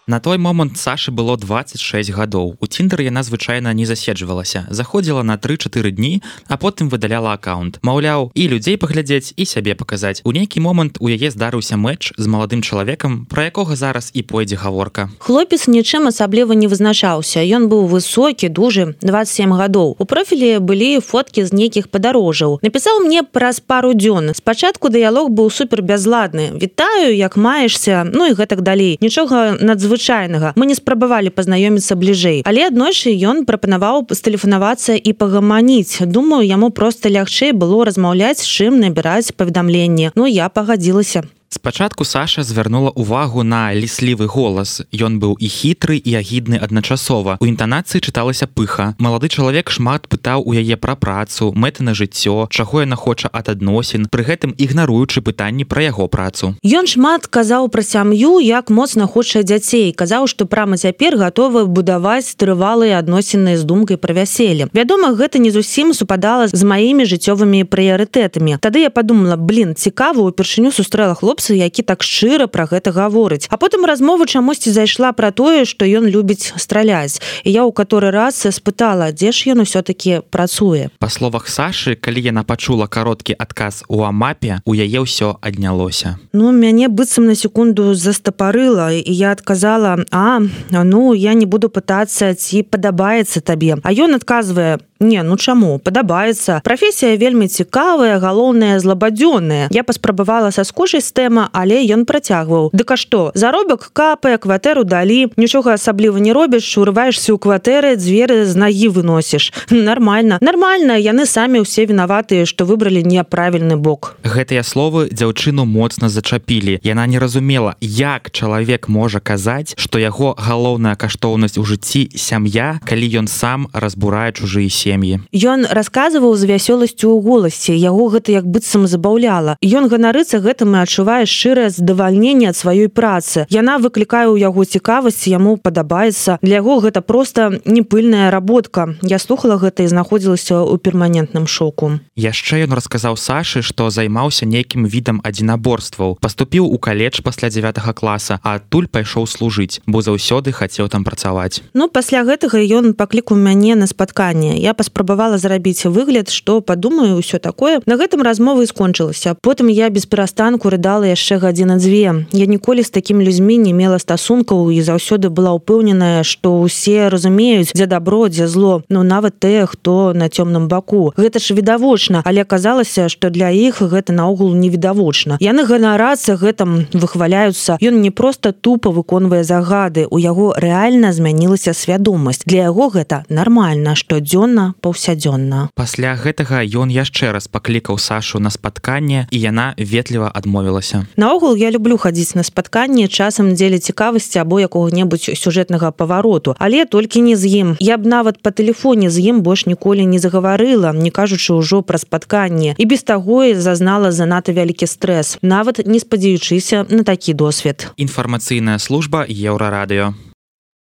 На 0.08 0.20
той 0.20 0.38
момант 0.38 0.78
Сашы 0.78 1.10
было 1.10 1.36
26 1.36 2.12
гадоў. 2.12 2.58
У 2.62 2.68
ціндер 2.68 3.02
яна 3.02 3.24
звычайна 3.24 3.74
не 3.74 3.86
заседжвалася. 3.90 4.68
Заходзіла 4.70 5.24
на 5.24 5.38
3-4 5.38 5.92
дні, 5.92 6.22
а 6.48 6.58
потым 6.58 6.90
выдаляла 6.94 7.34
аккаунт. 7.34 7.80
Маўляў, 7.82 8.30
і 8.36 8.48
людзей 8.48 8.78
паглядзець 8.78 9.34
і 9.36 9.46
сябе 9.46 9.74
паказаць. 9.74 10.22
У 10.24 10.32
нейкі 10.32 10.62
момант 10.62 11.02
у 11.02 11.10
яе 11.10 11.34
здарыўся 11.34 11.74
мэч 11.74 12.14
з 12.22 12.26
маладым 12.30 12.62
чалавекам, 12.62 13.26
пра 13.26 13.50
якога 13.50 13.74
зараз 13.76 14.12
і 14.14 14.22
пойдзе 14.22 14.62
гаворка. 14.62 15.10
Хлопец 15.18 15.66
нічым 15.66 16.06
асабліва 16.14 16.54
не 16.54 16.70
вызначаўся. 16.70 17.42
Ён 17.42 17.66
быў 17.66 17.90
высокі, 17.90 18.46
дужы 18.54 18.94
27 19.02 19.58
гадоў. 19.58 19.98
У 19.98 20.06
профілі 20.06 20.62
былі 20.62 21.02
фоткі 21.02 21.50
з 21.50 21.54
нейкіх 21.54 21.90
падарожаў. 21.90 22.62
Напісаў 22.62 23.02
мне 23.02 23.26
праз 23.26 23.58
пару 23.58 23.98
дзён. 23.98 24.38
Спачатку 24.38 24.94
дыялог 24.94 25.34
быў 25.34 25.50
супер 25.50 25.82
бязладны. 25.82 26.54
Вітаю, 26.62 27.10
як 27.10 27.38
маешся, 27.42 28.06
ну 28.06 28.30
і 28.30 28.38
гэтак 28.38 28.62
далей. 28.62 29.02
Нічога 29.02 29.58
надзвычайнага 29.58 29.95
звычайнага. 29.96 30.52
Мы 30.56 30.68
не 30.68 30.76
спрабавалі 30.76 31.32
пазнаёміцца 31.32 31.96
бліжэй 31.96 32.44
але 32.44 32.68
аднойчы 32.68 33.16
ён 33.16 33.48
прапанаваў 33.48 34.04
пастэлефанавацца 34.12 35.00
і 35.00 35.12
пагаманіць. 35.16 36.04
Думаю 36.04 36.44
яму 36.44 36.70
просто 36.70 37.10
лягчэй 37.10 37.56
было 37.56 37.86
размаўляць 37.88 38.44
чым 38.44 38.80
набіраць 38.84 39.32
паведамленне 39.32 40.12
ну 40.16 40.28
я 40.28 40.50
пагадзілася 40.50 41.24
Спачатку 41.56 42.06
Саша 42.06 42.44
звярнула 42.44 42.90
увагу 42.90 43.44
на 43.44 43.74
ліслівы 43.74 44.28
голас. 44.28 44.82
Ён 44.92 45.24
быў 45.24 45.40
і 45.40 45.48
хітры 45.48 45.96
і 45.96 46.12
агідны 46.20 46.60
адначасова. 46.60 47.38
У 47.40 47.48
інтанацыі 47.48 48.04
чыталася 48.04 48.44
пыха. 48.44 48.92
Малады 49.00 49.32
чалавек 49.32 49.72
шмат 49.72 50.12
пытаў 50.12 50.44
у 50.44 50.52
яе 50.52 50.76
пра 50.76 51.00
працу, 51.00 51.56
мэты 51.56 51.88
на 51.88 51.96
жыццё, 51.96 52.52
чаго 52.52 52.84
яна 52.84 53.00
хоча 53.00 53.32
ад 53.32 53.48
адносін, 53.48 54.12
пры 54.12 54.28
гэтым 54.28 54.52
ігнаруючы 54.52 55.24
пытанні 55.24 55.64
пра 55.64 55.88
яго 55.88 56.12
працу. 56.12 56.60
Ён 56.60 56.92
шмат 56.92 57.32
казаў 57.32 57.72
пра 57.72 57.88
сям'ю, 57.88 58.44
як 58.44 58.68
моцна 58.68 59.08
хоча 59.08 59.40
дзяцей. 59.40 59.96
казаў, 59.96 60.28
што 60.28 60.44
прама 60.44 60.76
цяпер 60.76 61.16
гатовы 61.16 61.72
будаваць 61.72 62.36
трывалыя 62.36 63.00
адносіны 63.00 63.56
з 63.56 63.64
думкай 63.64 63.96
пра 63.96 64.12
вяселле. 64.12 64.68
Вядома, 64.76 65.16
гэта 65.16 65.40
не 65.40 65.56
зусім 65.56 65.96
супадала 65.96 66.52
з 66.52 66.64
маімі 66.68 67.08
жыццёвымі 67.08 67.64
прыярытэтамі. 67.64 68.60
Тады 68.60 68.84
я 68.84 68.92
подумала, 68.92 69.40
блин, 69.40 69.72
цікава, 69.72 70.20
упершыню 70.20 70.76
сустрэла 70.76 71.16
хлопца 71.16 71.45
хлопцы 71.46 71.56
які 71.56 71.82
так 71.82 72.04
шчыра 72.04 72.48
про 72.48 72.66
гэта 72.66 72.92
гаворыць. 72.92 73.48
А 73.50 73.58
потым 73.58 73.86
размова 73.86 74.26
чамусьці 74.26 74.72
зайшла 74.72 75.14
про 75.14 75.32
тое 75.32 75.66
что 75.66 75.86
ён 75.86 76.06
любіць 76.10 76.54
страляць. 76.58 77.22
І 77.44 77.52
я 77.52 77.66
ў 77.66 77.72
каторы 77.74 78.12
раз 78.12 78.46
спытала 78.50 79.12
дзе 79.12 79.32
ж 79.32 79.54
ён 79.54 79.62
усё-таки 79.62 80.22
працуе. 80.30 80.90
Па 81.00 81.10
словах 81.10 81.48
Сашы 81.48 81.96
калі 81.96 82.22
яна 82.22 82.44
пачула 82.44 82.88
кароткі 82.88 83.36
адказ 83.38 83.84
у 83.88 84.04
амапе 84.04 84.62
у 84.66 84.74
яе 84.74 85.00
ўсё 85.02 85.38
аднялося. 85.42 86.18
Ну 86.34 86.52
мяне 86.52 86.88
быццам 86.88 87.26
на 87.26 87.36
секунду 87.36 87.94
застапарыла 87.94 88.94
і 88.94 89.12
я 89.12 89.32
адказала 89.32 89.98
а 90.12 90.42
ну 90.72 91.14
я 91.14 91.34
не 91.34 91.46
буду 91.46 91.70
пытацца 91.70 92.34
ці 92.34 92.64
падабаецца 92.64 93.42
табе 93.42 93.78
а 93.84 93.94
ён 93.94 94.16
адказвае 94.16 94.80
Не 95.00 95.24
ну 95.24 95.36
чаму? 95.36 95.76
Падабаецца. 95.84 96.62
Прафесія 96.64 97.18
вельмі 97.20 97.48
цікавая 97.52 98.16
галоўная 98.20 98.80
злабадзённая 98.80 99.68
я 99.76 99.84
паспрабавала 99.84 100.52
са 100.56 100.64
скожай 100.64 101.02
стэма 101.36 101.50
але 101.52 101.84
ён 101.92 102.06
працягваў. 102.06 102.70
Дык 102.74 102.92
а 102.92 102.98
што 102.98 103.32
заробак 103.36 103.92
капае 103.94 104.38
кватэру 104.38 104.84
далі. 104.84 105.28
Нічога 105.38 105.74
асабліва 105.74 106.18
не 106.20 106.34
робіш 106.34 106.78
урываешься 106.78 107.36
ў 107.36 107.40
кватэры 107.40 107.96
дзверы 108.00 108.46
з 108.46 108.56
нагі 108.56 108.96
выносіш. 108.96 109.52
Нормально 109.70 110.40
нормально 110.42 110.96
яны 110.96 111.26
самі 111.26 111.66
ўсе 111.66 111.86
вінаватыя 111.86 112.46
што 112.46 112.66
выбралі 112.66 113.04
няправільны 113.04 113.76
бок. 113.76 114.16
Гэтыя 114.24 114.64
словы 114.64 115.10
дзяўчыну 115.12 115.66
моцна 115.66 116.10
зачапілі. 116.10 116.80
Яна 116.84 117.08
не 117.08 117.20
разумела 117.20 117.76
як 117.82 118.32
чалавек 118.32 118.88
можа 118.88 119.20
казаць 119.20 119.76
што 119.78 120.00
яго 120.00 120.36
галоўная 120.38 120.96
каштоўнасць 120.96 121.60
у 121.60 121.66
жыцці 121.66 122.16
сям'я 122.16 122.80
калі 122.86 123.08
ён 123.20 123.28
сам 123.28 123.68
разбурае 123.74 124.32
чужыя 124.32 124.70
сем'і. 124.70 125.20
Ён 125.36 125.68
расказваў 125.68 126.36
з 126.36 126.48
вясёласцю 126.48 127.12
ў 127.12 127.20
голасе 127.20 127.76
яго 127.76 128.08
гэта 128.14 128.32
як 128.32 128.46
быццам 128.48 128.88
забаўляла 128.88 129.58
ён 129.60 129.92
ганарыцца 129.92 130.40
гэтым 130.40 130.76
і 130.76 130.86
адчувае 130.86 131.15
шчырае 131.24 131.72
задавальненне 131.72 132.52
ад 132.52 132.60
сваёй 132.60 132.92
працы. 132.92 133.48
Яна 133.48 133.80
выклікае 133.80 134.28
ў 134.28 134.44
яго 134.44 134.68
цікавасць 134.68 135.32
яму 135.32 135.56
падабаецца. 135.56 136.44
Для 136.44 136.60
яго 136.60 136.84
гэта 136.84 137.00
просто 137.00 137.64
непыльная 137.64 138.28
работка. 138.28 139.00
Я 139.00 139.24
слухала 139.24 139.56
гэта 139.56 139.88
і 139.88 139.92
знаходзілася 139.96 140.68
ў 140.68 140.76
перманентным 140.84 141.48
шоку. 141.48 142.04
Яшчэ 142.20 142.68
ён 142.68 142.76
расказаў 142.76 143.16
Сашы 143.16 143.64
што 143.64 143.88
займаўся 143.88 144.44
нейкім 144.44 144.84
відам 144.84 145.24
адзінаборстваў. 145.24 146.20
Паступіў 146.20 146.68
у 146.68 146.78
каледж 146.78 147.24
пасля 147.24 147.48
9 147.48 147.80
класа 147.96 148.44
а 148.44 148.60
адтуль 148.60 148.92
пайшоў 148.92 149.24
служыць 149.24 149.80
бо 149.88 150.04
заўсёды 150.04 150.52
хацеў 150.52 150.92
там 150.92 151.08
працаваць. 151.08 151.64
Ну 151.74 151.88
пасля 151.88 152.28
гэтага 152.28 152.60
ён 152.60 152.92
паклікаў 152.98 153.38
мяне 153.38 153.80
на 153.80 153.88
спатканне. 153.88 154.58
Я 154.60 154.74
паспрабавала 154.74 155.38
зрабіць 155.38 155.86
выгляд 155.86 156.34
что 156.34 156.60
падумаю 156.62 157.22
ўсё 157.22 157.40
такое. 157.40 157.80
На 157.86 157.96
гэтым 157.96 158.26
размовы 158.26 158.66
скончылася. 158.66 159.38
Потым 159.42 159.68
я 159.68 159.90
без 159.90 160.06
перастанку 160.06 160.70
рыдала 160.70 161.05
яшчэ 161.06 161.38
гадзіна 161.38 161.78
дзве 161.78 162.26
я 162.32 162.46
ніколі 162.46 162.84
з 162.84 162.90
такімі 162.90 163.26
людзьмі 163.26 163.58
не 163.58 163.74
мела 163.74 164.00
стасункаў 164.00 164.72
і 164.72 164.82
заўсёды 164.82 165.30
была 165.30 165.54
ўпэўненая 165.56 166.24
что 166.24 166.62
ўсе 166.66 167.10
разумеюць 167.10 167.74
дзе 167.74 167.86
добро 167.86 168.28
дзе 168.30 168.48
зло 168.48 168.82
но 168.90 169.04
нават 169.04 169.40
тыя 169.40 169.66
хто 169.66 170.14
на 170.14 170.30
цёмным 170.30 170.68
баку 170.68 171.14
гэта 171.18 171.40
ж 171.40 171.54
відавочна 171.54 172.22
але 172.26 172.42
аказалася 172.42 173.10
что 173.10 173.30
для 173.30 173.50
іх 173.50 173.82
гэта 173.82 174.14
наогул 174.14 174.56
невідавочна 174.56 175.38
яны 175.40 175.66
ганарацца 175.66 176.36
гэтым 176.36 176.88
выхваляюцца 176.94 177.78
ён 177.82 178.02
не 178.02 178.12
просто 178.12 178.52
тупо 178.52 178.90
выконвае 178.90 179.44
загады 179.44 180.08
у 180.10 180.18
яго 180.18 180.56
рэальна 180.56 181.12
змянілася 181.12 181.74
свядомасць. 181.74 182.44
Для 182.46 182.72
яго 182.72 182.90
гэта 182.90 183.24
нормально 183.30 183.96
штодзённа 183.96 184.74
паўсядзённа. 184.82 185.70
Пасля 185.76 186.16
гэтага 186.16 186.64
ён 186.64 186.88
яшчэ 186.90 187.36
раз 187.36 187.48
паклікаў 187.52 188.00
сашу 188.00 188.40
на 188.40 188.50
спатканне 188.50 189.28
і 189.32 189.38
яна 189.40 189.76
ветліва 189.78 190.32
адмовілася 190.34 190.95
спадзяюся 190.96 191.16
наогул 191.18 191.56
я 191.56 191.72
люблю 191.72 191.98
хадзіць 191.98 192.36
на 192.36 192.44
спатканне 192.44 193.08
часам 193.08 193.56
дзеля 193.56 193.80
цікавасці 193.80 194.40
або 194.40 194.60
якога-небудзь 194.60 195.36
сюжэтнага 195.36 195.92
павароту. 195.92 196.56
Але 196.60 196.86
толькі 196.86 197.22
не 197.22 197.36
з 197.36 197.46
ім 197.46 197.78
я 197.80 197.98
б 197.98 198.06
нават 198.06 198.42
по 198.42 198.52
тэлефоне 198.52 199.10
з 199.10 199.20
ім 199.20 199.42
больш 199.42 199.66
ніколі 199.66 200.06
не 200.06 200.20
загаварыла 200.20 200.94
не 200.94 201.12
кажучы 201.12 201.54
ўжо 201.54 201.82
пра 201.82 201.98
спатканне. 201.98 202.76
І 202.78 202.86
без 202.86 203.04
таго 203.04 203.44
і 203.44 203.56
зазнала 203.56 204.12
занадта 204.12 204.52
вялікі 204.52 204.88
стрэс 204.88 205.38
нават 205.42 205.82
не 205.86 206.00
спадзяючыся 206.00 206.86
на 206.90 207.04
такі 207.04 207.34
досвед. 207.34 207.92
Інфармацыйная 207.98 208.78
служба 208.80 209.26
еўрарадыё 209.28 210.14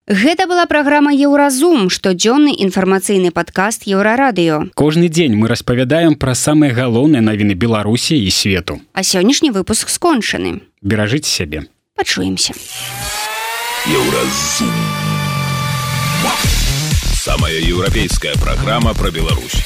Гэта 0.08 0.47
была 0.51 0.66
праграма 0.68 1.14
Еўразум, 1.16 1.88
штодзённы 1.88 2.51
інфармацыйны 2.60 3.32
падкаст 3.32 3.88
еўрарадыё. 3.88 4.76
Кожны 4.76 5.08
дзень 5.08 5.39
мы 5.39 5.47
распавядаем 5.47 6.20
пра 6.20 6.36
самыя 6.36 6.76
галоўныя 6.76 7.24
навіны 7.24 7.56
Беларусі 7.56 8.20
і 8.20 8.28
свету. 8.28 8.82
А 8.91 8.99
сённяшні 8.99 9.56
выпуск 9.56 9.88
скончаны. 9.88 10.60
Беражыце 10.82 11.32
сябе. 11.32 11.64
Пачуемся. 11.95 12.51
Еўразум. 13.88 14.76
Самая 17.16 17.56
еўрапейская 17.64 18.36
праграма 18.36 18.93
пра 18.93 19.10
Беларусь. 19.10 19.64